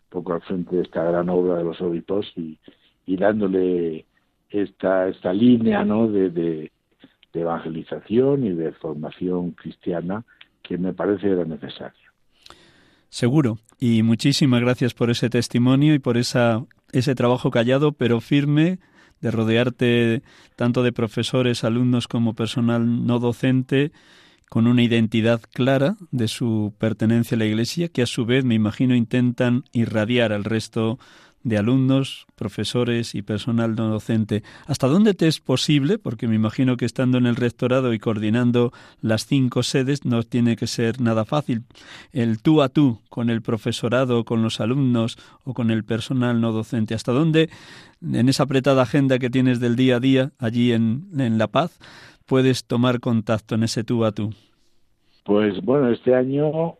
[0.09, 2.57] poco al frente de esta gran obra de los obispos y,
[3.05, 4.05] y dándole
[4.49, 6.07] esta, esta línea ¿no?
[6.07, 6.71] de, de,
[7.33, 10.23] evangelización y de formación cristiana
[10.61, 12.13] que me parece era necesaria.
[13.09, 13.57] Seguro.
[13.79, 18.77] Y muchísimas gracias por ese testimonio y por esa, ese trabajo callado pero firme
[19.23, 20.21] de rodearte
[20.57, 23.91] tanto de profesores, alumnos como personal no docente
[24.49, 28.53] con una identidad clara de su pertenencia a la Iglesia que a su vez, me
[28.53, 30.99] imagino, intentan irradiar al resto
[31.43, 34.43] de alumnos, profesores y personal no docente.
[34.65, 35.99] ¿Hasta dónde te es posible?
[35.99, 38.71] Porque me imagino que estando en el rectorado y coordinando
[39.01, 41.63] las cinco sedes no tiene que ser nada fácil.
[42.11, 46.51] El tú a tú con el profesorado, con los alumnos o con el personal no
[46.51, 46.95] docente.
[46.95, 47.49] ¿Hasta dónde,
[48.01, 51.79] en esa apretada agenda que tienes del día a día allí en, en La Paz,
[52.25, 54.33] puedes tomar contacto en ese tú a tú?
[55.25, 56.75] Pues bueno, este año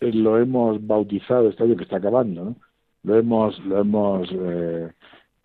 [0.00, 2.56] lo hemos bautizado, este año que está acabando, ¿no?
[3.02, 4.92] Lo hemos lo hemos eh,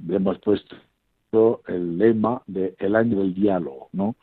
[0.09, 0.75] hemos puesto
[1.67, 4.15] el lema de el año del diálogo no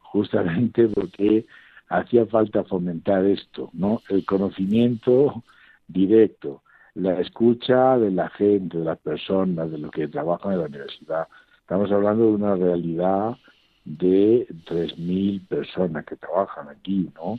[0.00, 1.46] justamente porque
[1.88, 5.42] hacía falta fomentar esto no el conocimiento
[5.88, 6.62] directo
[6.96, 11.28] la escucha de la gente de las personas de los que trabajan en la universidad.
[11.60, 13.36] Estamos hablando de una realidad
[13.84, 17.38] de tres mil personas que trabajan aquí no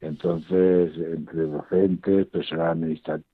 [0.00, 3.28] Entonces, entre docentes, personal administrativo,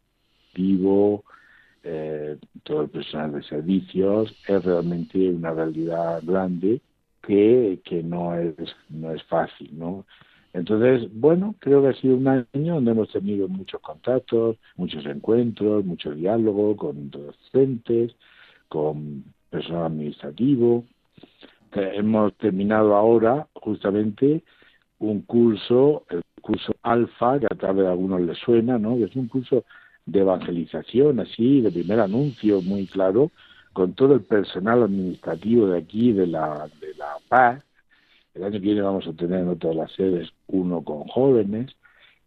[1.83, 6.81] eh, todo el personal de servicios, es realmente una realidad grande
[7.23, 8.55] que, que no, es,
[8.89, 10.05] no es fácil, ¿no?
[10.53, 15.85] Entonces, bueno, creo que ha sido un año donde hemos tenido muchos contactos, muchos encuentros,
[15.85, 18.17] mucho diálogo con docentes,
[18.69, 20.85] con personal administrativo.
[21.73, 24.43] Hemos terminado ahora justamente
[24.99, 28.97] un curso, el curso Alfa, que a través de algunos les suena, ¿no?
[28.97, 29.65] Es un curso
[30.09, 33.31] de evangelización, así, de primer anuncio muy claro,
[33.75, 37.63] con todo el personal administrativo de aquí, de la, de la paz.
[38.35, 41.71] El año que viene vamos a tener en todas las sedes uno con jóvenes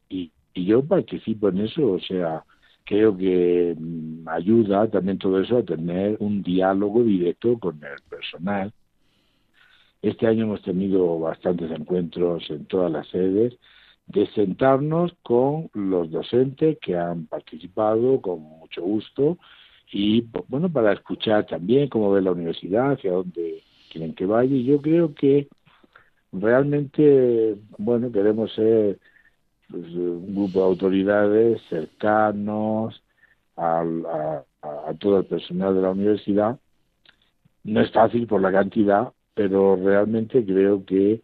[0.09, 2.43] y, y yo participo en eso, o sea,
[2.83, 8.71] creo que mm, ayuda también todo eso a tener un diálogo directo con el personal.
[10.03, 13.57] Este año hemos tenido bastantes encuentros en todas las sedes
[14.11, 19.37] de sentarnos con los docentes que han participado con mucho gusto
[19.91, 24.55] y bueno para escuchar también cómo ve la universidad hacia dónde quieren que vaya.
[24.55, 25.47] Y yo creo que
[26.31, 28.99] realmente bueno queremos ser
[29.69, 33.01] pues, un grupo de autoridades cercanos
[33.57, 33.83] a,
[34.61, 36.59] a todo el personal de la universidad.
[37.63, 41.21] No es fácil por la cantidad pero realmente creo que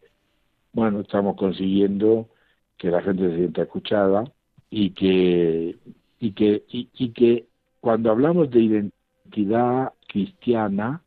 [0.74, 2.30] bueno estamos consiguiendo
[2.78, 4.24] que la gente se sienta escuchada
[4.70, 5.76] y que
[6.20, 7.48] y que y, que
[7.80, 11.02] cuando hablamos de identidad cristiana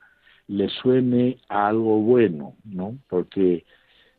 [0.49, 2.99] le suene a algo bueno, ¿no?
[3.09, 3.64] Porque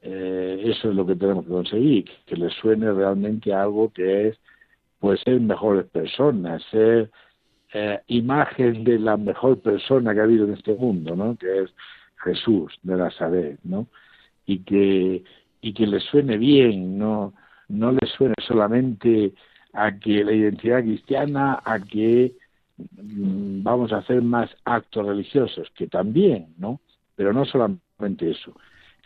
[0.02, 4.30] eh, eso es lo que tenemos que conseguir, que le suene realmente a algo que
[4.30, 4.39] es,
[4.99, 7.12] pues, ser mejores personas, ser
[7.74, 11.36] eh, imagen de la mejor persona que ha habido en este mundo, ¿no?
[11.38, 11.74] Que es
[12.24, 13.88] Jesús de Nazaret, ¿no?
[14.45, 15.24] Y que
[15.62, 17.34] y que le suene bien, no
[17.72, 19.34] no le suene solamente
[19.74, 22.34] a que la identidad cristiana, a que
[22.78, 26.82] mm, vamos a hacer más actos religiosos, que también, ¿no?
[27.15, 28.53] Pero no solamente eso,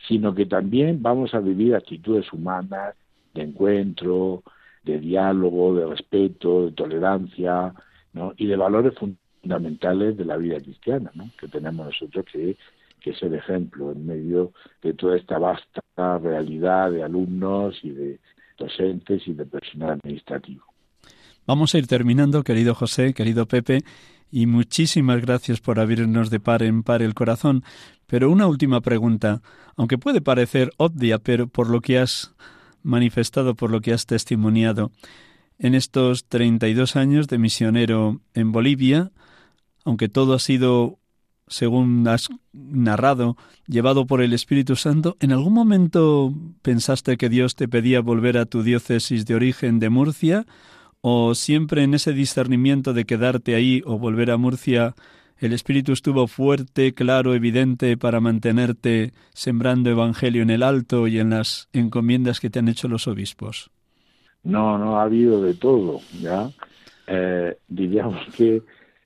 [0.08, 2.96] sino que también vamos a vivir actitudes humanas
[3.34, 4.44] de encuentro,
[4.84, 7.74] de diálogo, de respeto, de tolerancia,
[8.14, 8.34] ¿no?
[8.38, 11.30] Y de valores fundamentales de la vida cristiana, ¿no?
[11.40, 12.58] Que tenemos nosotros que,
[13.00, 14.52] que ser ejemplo en medio
[14.82, 15.82] de toda esta vasta
[16.18, 18.20] realidad de alumnos y de
[18.58, 20.64] docentes y de personal administrativo.
[21.48, 23.84] Vamos a ir terminando, querido José, querido Pepe,
[24.32, 27.64] y muchísimas gracias por abrirnos de par en par el corazón.
[28.08, 29.42] Pero una última pregunta,
[29.76, 32.34] aunque puede parecer obvia, pero por lo que has
[32.84, 34.92] manifestado, por lo que has testimoniado,
[35.58, 39.12] en estos 32 años de misionero en Bolivia,
[39.86, 41.00] aunque todo ha sido
[41.48, 43.38] según has narrado,
[43.68, 48.46] llevado por el Espíritu Santo, ¿en algún momento pensaste que Dios te pedía volver a
[48.46, 50.46] tu diócesis de origen de Murcia?
[51.02, 54.96] ¿O siempre en ese discernimiento de quedarte ahí o volver a Murcia,
[55.38, 61.32] el Espíritu estuvo fuerte, claro, evidente para mantenerte sembrando Evangelio en el alto y en
[61.32, 63.70] las encomiendas que te han hecho los obispos?
[64.44, 66.50] No, no, ha habido de todo, ¿ya?
[67.08, 68.64] Eh, diríamos que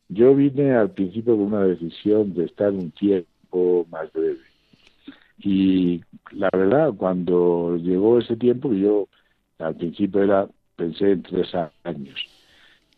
[0.10, 4.40] yo vine al principio con una decisión de estar un tiempo más breve.
[5.38, 6.02] Y
[6.32, 9.08] la verdad, cuando llegó ese tiempo, yo
[9.60, 11.50] al principio era, pensé en tres
[11.84, 12.20] años.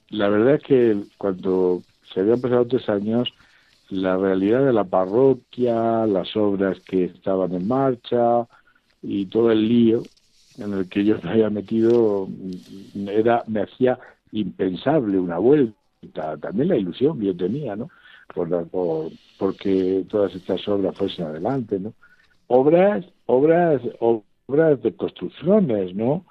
[0.09, 1.83] La verdad es que cuando
[2.13, 3.29] se habían pasado tres años,
[3.89, 8.47] la realidad de la parroquia, las obras que estaban en marcha
[9.01, 10.03] y todo el lío
[10.57, 12.27] en el que yo me había metido
[12.95, 13.99] era me hacía
[14.31, 15.80] impensable una vuelta
[16.39, 17.89] también la ilusión que yo tenía, ¿no?
[18.33, 21.93] Por, por, porque todas estas obras fuesen adelante, ¿no?
[22.47, 26.25] Obras, obras, obras de construcciones, ¿no?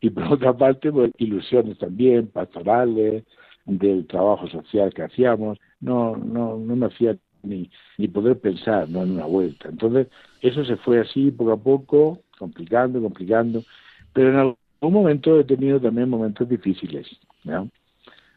[0.00, 3.24] Y por otra parte, pues, ilusiones también, pastorales,
[3.66, 9.02] del trabajo social que hacíamos, no, no, no me hacía ni, ni poder pensar ¿no?
[9.02, 9.68] en una vuelta.
[9.68, 10.08] Entonces,
[10.40, 13.64] eso se fue así poco a poco, complicando, complicando,
[14.12, 17.06] pero en algún momento he tenido también momentos difíciles,
[17.44, 17.68] ¿no?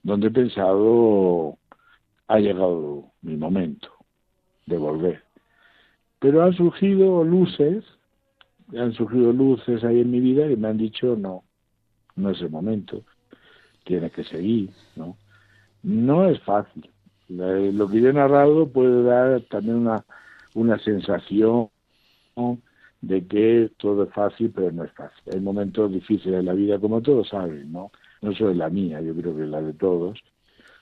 [0.04, 1.58] Donde he pensado,
[2.28, 3.89] ha llegado mi momento
[4.66, 5.24] de volver.
[6.20, 7.84] Pero han surgido luces,
[8.78, 11.43] han surgido luces ahí en mi vida que me han dicho, no,
[12.16, 13.04] no es el momento,
[13.84, 15.18] tienes que seguir, ¿no?
[15.82, 16.89] No es fácil.
[17.30, 20.04] Lo que yo he narrado puede dar también una,
[20.56, 21.70] una sensación
[23.02, 25.34] de que todo es fácil, pero no es fácil.
[25.34, 27.91] Hay momentos difíciles en la vida, como todos saben, ¿no?
[28.22, 30.20] No solo la mía, yo creo que la de todos,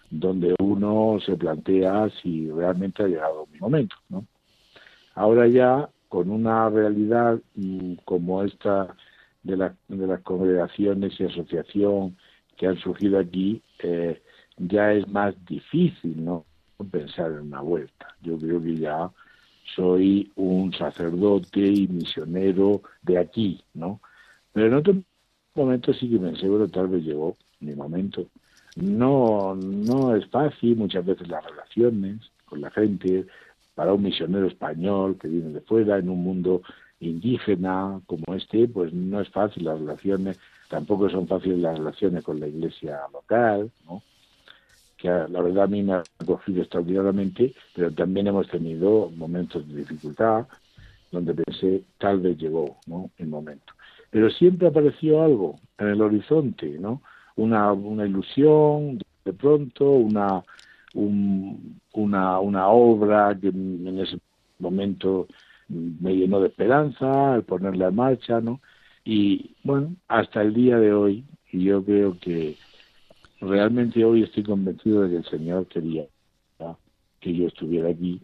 [0.09, 4.25] donde uno se plantea si realmente ha llegado mi momento, ¿no?
[5.15, 7.39] Ahora ya con una realidad
[8.05, 8.95] como esta
[9.43, 12.17] de, las congregaciones y asociación
[12.55, 14.21] que han surgido aquí, eh,
[14.57, 16.45] ya es más difícil, ¿no?
[16.91, 18.15] Pensar en una vuelta.
[18.21, 19.11] Yo creo que ya
[19.75, 24.01] soy un sacerdote y misionero de aquí, ¿no?
[24.53, 24.95] Pero otro
[25.57, 28.25] momento sí que me seguro tal vez llegó mi momento.
[28.75, 33.25] No, no es fácil muchas veces las relaciones con la gente,
[33.75, 36.61] para un misionero español que viene de fuera, en un mundo
[36.99, 40.37] indígena como este, pues no es fácil las relaciones,
[40.69, 44.01] tampoco son fáciles las relaciones con la iglesia local, ¿no?
[44.97, 49.75] que la verdad a mí me ha acogido extraordinariamente, pero también hemos tenido momentos de
[49.75, 50.47] dificultad
[51.11, 53.11] donde pensé, tal vez llegó ¿no?
[53.17, 53.73] el momento.
[54.09, 57.01] Pero siempre apareció algo en el horizonte, ¿no?
[57.35, 60.43] Una, una ilusión, de pronto, una,
[60.93, 64.17] una, una obra que en ese
[64.59, 65.27] momento
[65.67, 68.61] me llenó de esperanza, al ponerla en marcha, ¿no?
[69.03, 72.55] Y bueno, hasta el día de hoy, yo creo que
[73.41, 76.05] realmente hoy estoy convencido de que el Señor quería
[77.19, 78.21] que yo estuviera aquí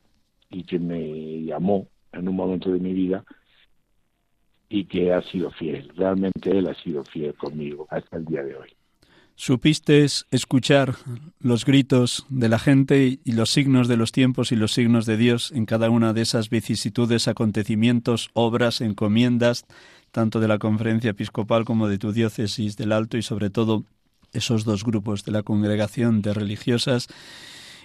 [0.49, 3.23] y que me llamó en un momento de mi vida
[4.69, 5.91] y que ha sido fiel.
[5.95, 8.69] Realmente Él ha sido fiel conmigo hasta el día de hoy.
[9.35, 10.93] Supiste escuchar
[11.39, 15.17] los gritos de la gente y los signos de los tiempos y los signos de
[15.17, 19.65] Dios en cada una de esas vicisitudes, acontecimientos, obras, encomiendas,
[20.11, 23.85] tanto de la conferencia episcopal como de tu diócesis del Alto y sobre todo
[24.33, 27.07] esos dos grupos de la congregación de religiosas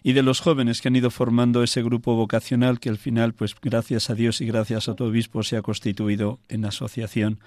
[0.02, 3.54] y de los jóvenes que han ido formando ese grupo vocacional que al final, pues
[3.60, 7.38] gracias a Dios y gracias a tu obispo, se ha constituido en asociación.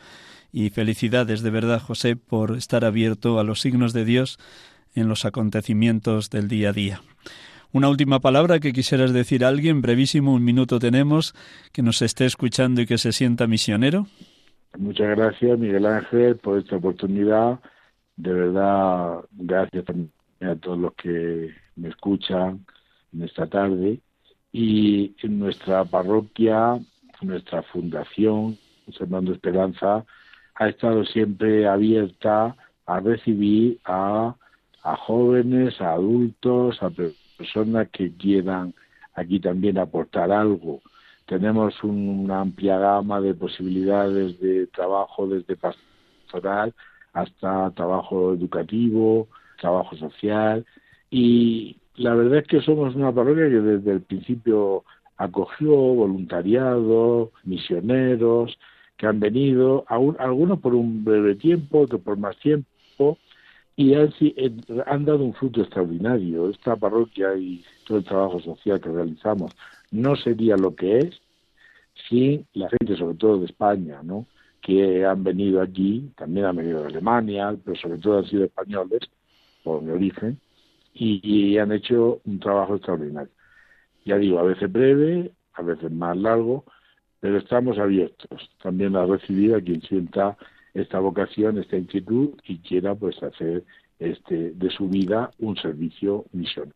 [0.52, 4.38] Y felicidades de verdad, José, por estar abierto a los signos de Dios
[4.93, 7.02] en los acontecimientos del día a día.
[7.72, 11.34] Una última palabra que quisieras decir a alguien, brevísimo, un minuto tenemos,
[11.72, 14.08] que nos esté escuchando y que se sienta misionero.
[14.78, 17.60] Muchas gracias, Miguel Ángel, por esta oportunidad.
[18.18, 20.12] De verdad, gracias también
[20.42, 22.66] a todos los que me escuchan
[23.14, 24.00] en esta tarde.
[24.52, 26.80] Y en nuestra parroquia,
[27.22, 28.58] nuestra fundación,
[28.98, 30.06] Sembrando Esperanza,
[30.56, 34.36] ha estado siempre abierta a recibir a,
[34.84, 36.92] a jóvenes, a adultos, a
[37.38, 38.74] personas que quieran
[39.14, 40.82] aquí también aportar algo.
[41.26, 46.74] Tenemos una amplia gama de posibilidades de trabajo desde pastoral
[47.14, 49.28] hasta trabajo educativo,
[49.62, 50.66] trabajo social
[51.09, 54.84] y la verdad es que somos una parroquia que desde el principio
[55.18, 58.57] acogió voluntariado, misioneros,
[58.97, 63.18] que han venido, algunos por un breve tiempo, otros por más tiempo,
[63.76, 66.49] y han, dado un fruto extraordinario.
[66.49, 69.51] Esta parroquia y todo el trabajo social que realizamos
[69.91, 71.22] no sería lo que es
[72.09, 74.26] sin la gente, sobre todo de España, ¿no?
[74.62, 79.01] que han venido aquí, también han venido de Alemania, pero sobre todo han sido españoles,
[79.64, 80.39] por mi origen,
[80.93, 83.32] y han hecho un trabajo extraordinario.
[84.05, 86.66] Ya digo, a veces breve, a veces más largo,
[87.20, 90.38] pero estamos abiertos también a recibir a quien sienta
[90.74, 93.64] esta vocación, esta inquietud y quiera pues hacer
[93.99, 96.74] este de su vida un servicio misionero.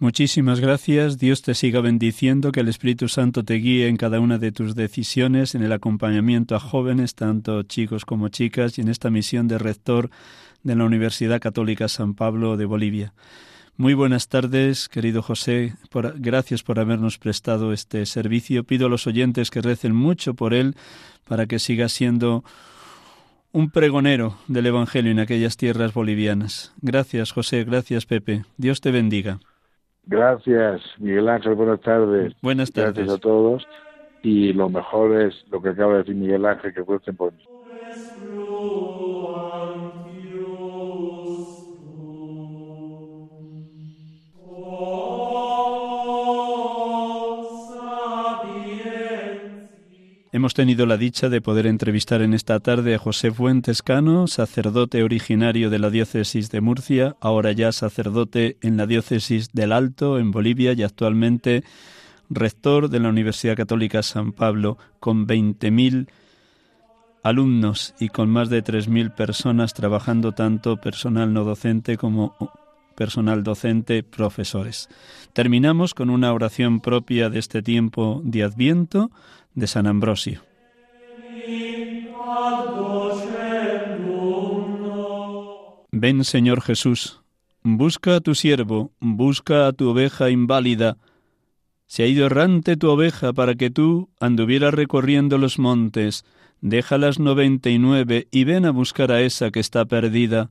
[0.00, 1.18] Muchísimas gracias.
[1.18, 4.76] Dios te siga bendiciendo, que el Espíritu Santo te guíe en cada una de tus
[4.76, 9.58] decisiones, en el acompañamiento a jóvenes, tanto chicos como chicas, y en esta misión de
[9.58, 10.08] rector
[10.62, 13.12] de la Universidad Católica San Pablo de Bolivia.
[13.76, 15.74] Muy buenas tardes, querido José.
[16.16, 18.64] gracias por habernos prestado este servicio.
[18.64, 20.74] Pido a los oyentes que recen mucho por él
[21.28, 22.42] para que siga siendo
[23.52, 26.74] un pregonero del Evangelio en aquellas tierras bolivianas.
[26.82, 27.62] Gracias, José.
[27.62, 28.42] Gracias, Pepe.
[28.56, 29.38] Dios te bendiga.
[30.06, 31.54] Gracias, Miguel Ángel.
[31.54, 32.34] Buenas tardes.
[32.42, 32.94] Buenas tardes.
[32.94, 33.66] Gracias a todos.
[34.22, 37.44] Y lo mejor es lo que acaba de decir Miguel Ángel, que recen por mí.
[50.30, 55.02] Hemos tenido la dicha de poder entrevistar en esta tarde a José Fuentes Cano, sacerdote
[55.02, 60.30] originario de la diócesis de Murcia, ahora ya sacerdote en la diócesis del Alto, en
[60.30, 61.64] Bolivia, y actualmente
[62.28, 66.08] rector de la Universidad Católica San Pablo, con 20.000
[67.22, 72.36] alumnos y con más de 3.000 personas trabajando tanto personal no docente como
[72.98, 74.88] personal docente, profesores.
[75.32, 79.12] Terminamos con una oración propia de este tiempo de Adviento
[79.58, 80.42] de San Ambrosio.
[85.90, 87.22] Ven Señor Jesús,
[87.62, 90.96] busca a tu siervo, busca a tu oveja inválida.
[91.86, 96.24] Se ha ido errante tu oveja para que tú anduvieras recorriendo los montes,
[96.60, 100.50] Deja las noventa y nueve y ven a buscar a esa que está perdida.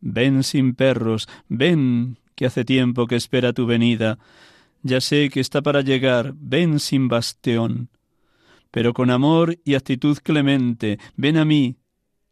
[0.00, 4.18] Ven sin perros, ven, que hace tiempo que espera tu venida.
[4.82, 7.88] Ya sé que está para llegar, ven sin bastión.
[8.70, 11.76] Pero con amor y actitud clemente, ven a mí,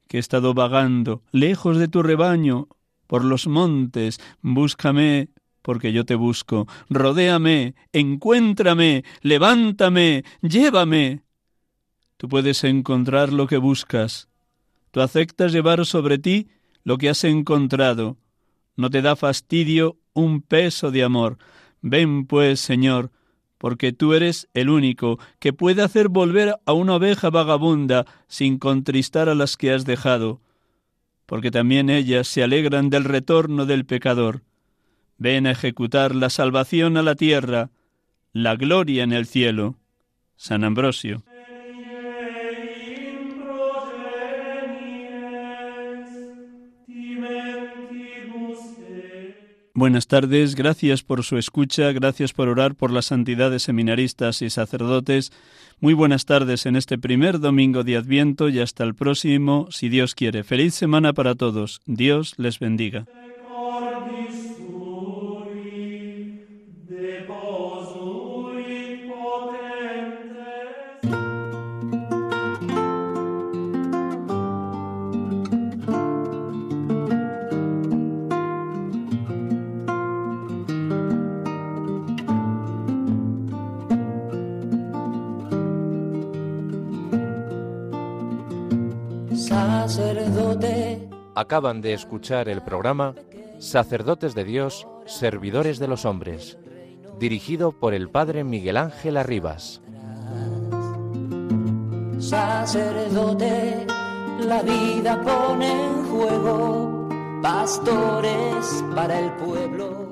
[0.08, 2.68] que he estado vagando, lejos de tu rebaño,
[3.06, 5.30] por los montes, búscame,
[5.62, 11.22] porque yo te busco, rodéame, encuéntrame, levántame, llévame.
[12.16, 14.28] Tú puedes encontrar lo que buscas.
[14.90, 16.48] Tú aceptas llevar sobre ti
[16.84, 18.16] lo que has encontrado.
[18.76, 21.38] No te da fastidio un peso de amor.
[21.82, 23.10] Ven pues, Señor,
[23.58, 29.28] porque tú eres el único que puede hacer volver a una oveja vagabunda sin contristar
[29.28, 30.40] a las que has dejado,
[31.26, 34.42] porque también ellas se alegran del retorno del pecador.
[35.18, 37.70] Ven a ejecutar la salvación a la tierra,
[38.32, 39.76] la gloria en el cielo.
[40.36, 41.22] San Ambrosio.
[49.76, 54.48] Buenas tardes, gracias por su escucha, gracias por orar por la santidad de seminaristas y
[54.48, 55.32] sacerdotes.
[55.80, 60.14] Muy buenas tardes en este primer domingo de Adviento y hasta el próximo, si Dios
[60.14, 60.44] quiere.
[60.44, 61.82] Feliz semana para todos.
[61.84, 63.04] Dios les bendiga.
[91.36, 93.14] Acaban de escuchar el programa
[93.58, 96.56] Sacerdotes de Dios, Servidores de los Hombres,
[97.18, 99.82] dirigido por el Padre Miguel Ángel Arribas.
[102.18, 103.86] Sacerdote,
[104.48, 107.06] la vida pone en juego,
[107.42, 110.05] pastores para el pueblo.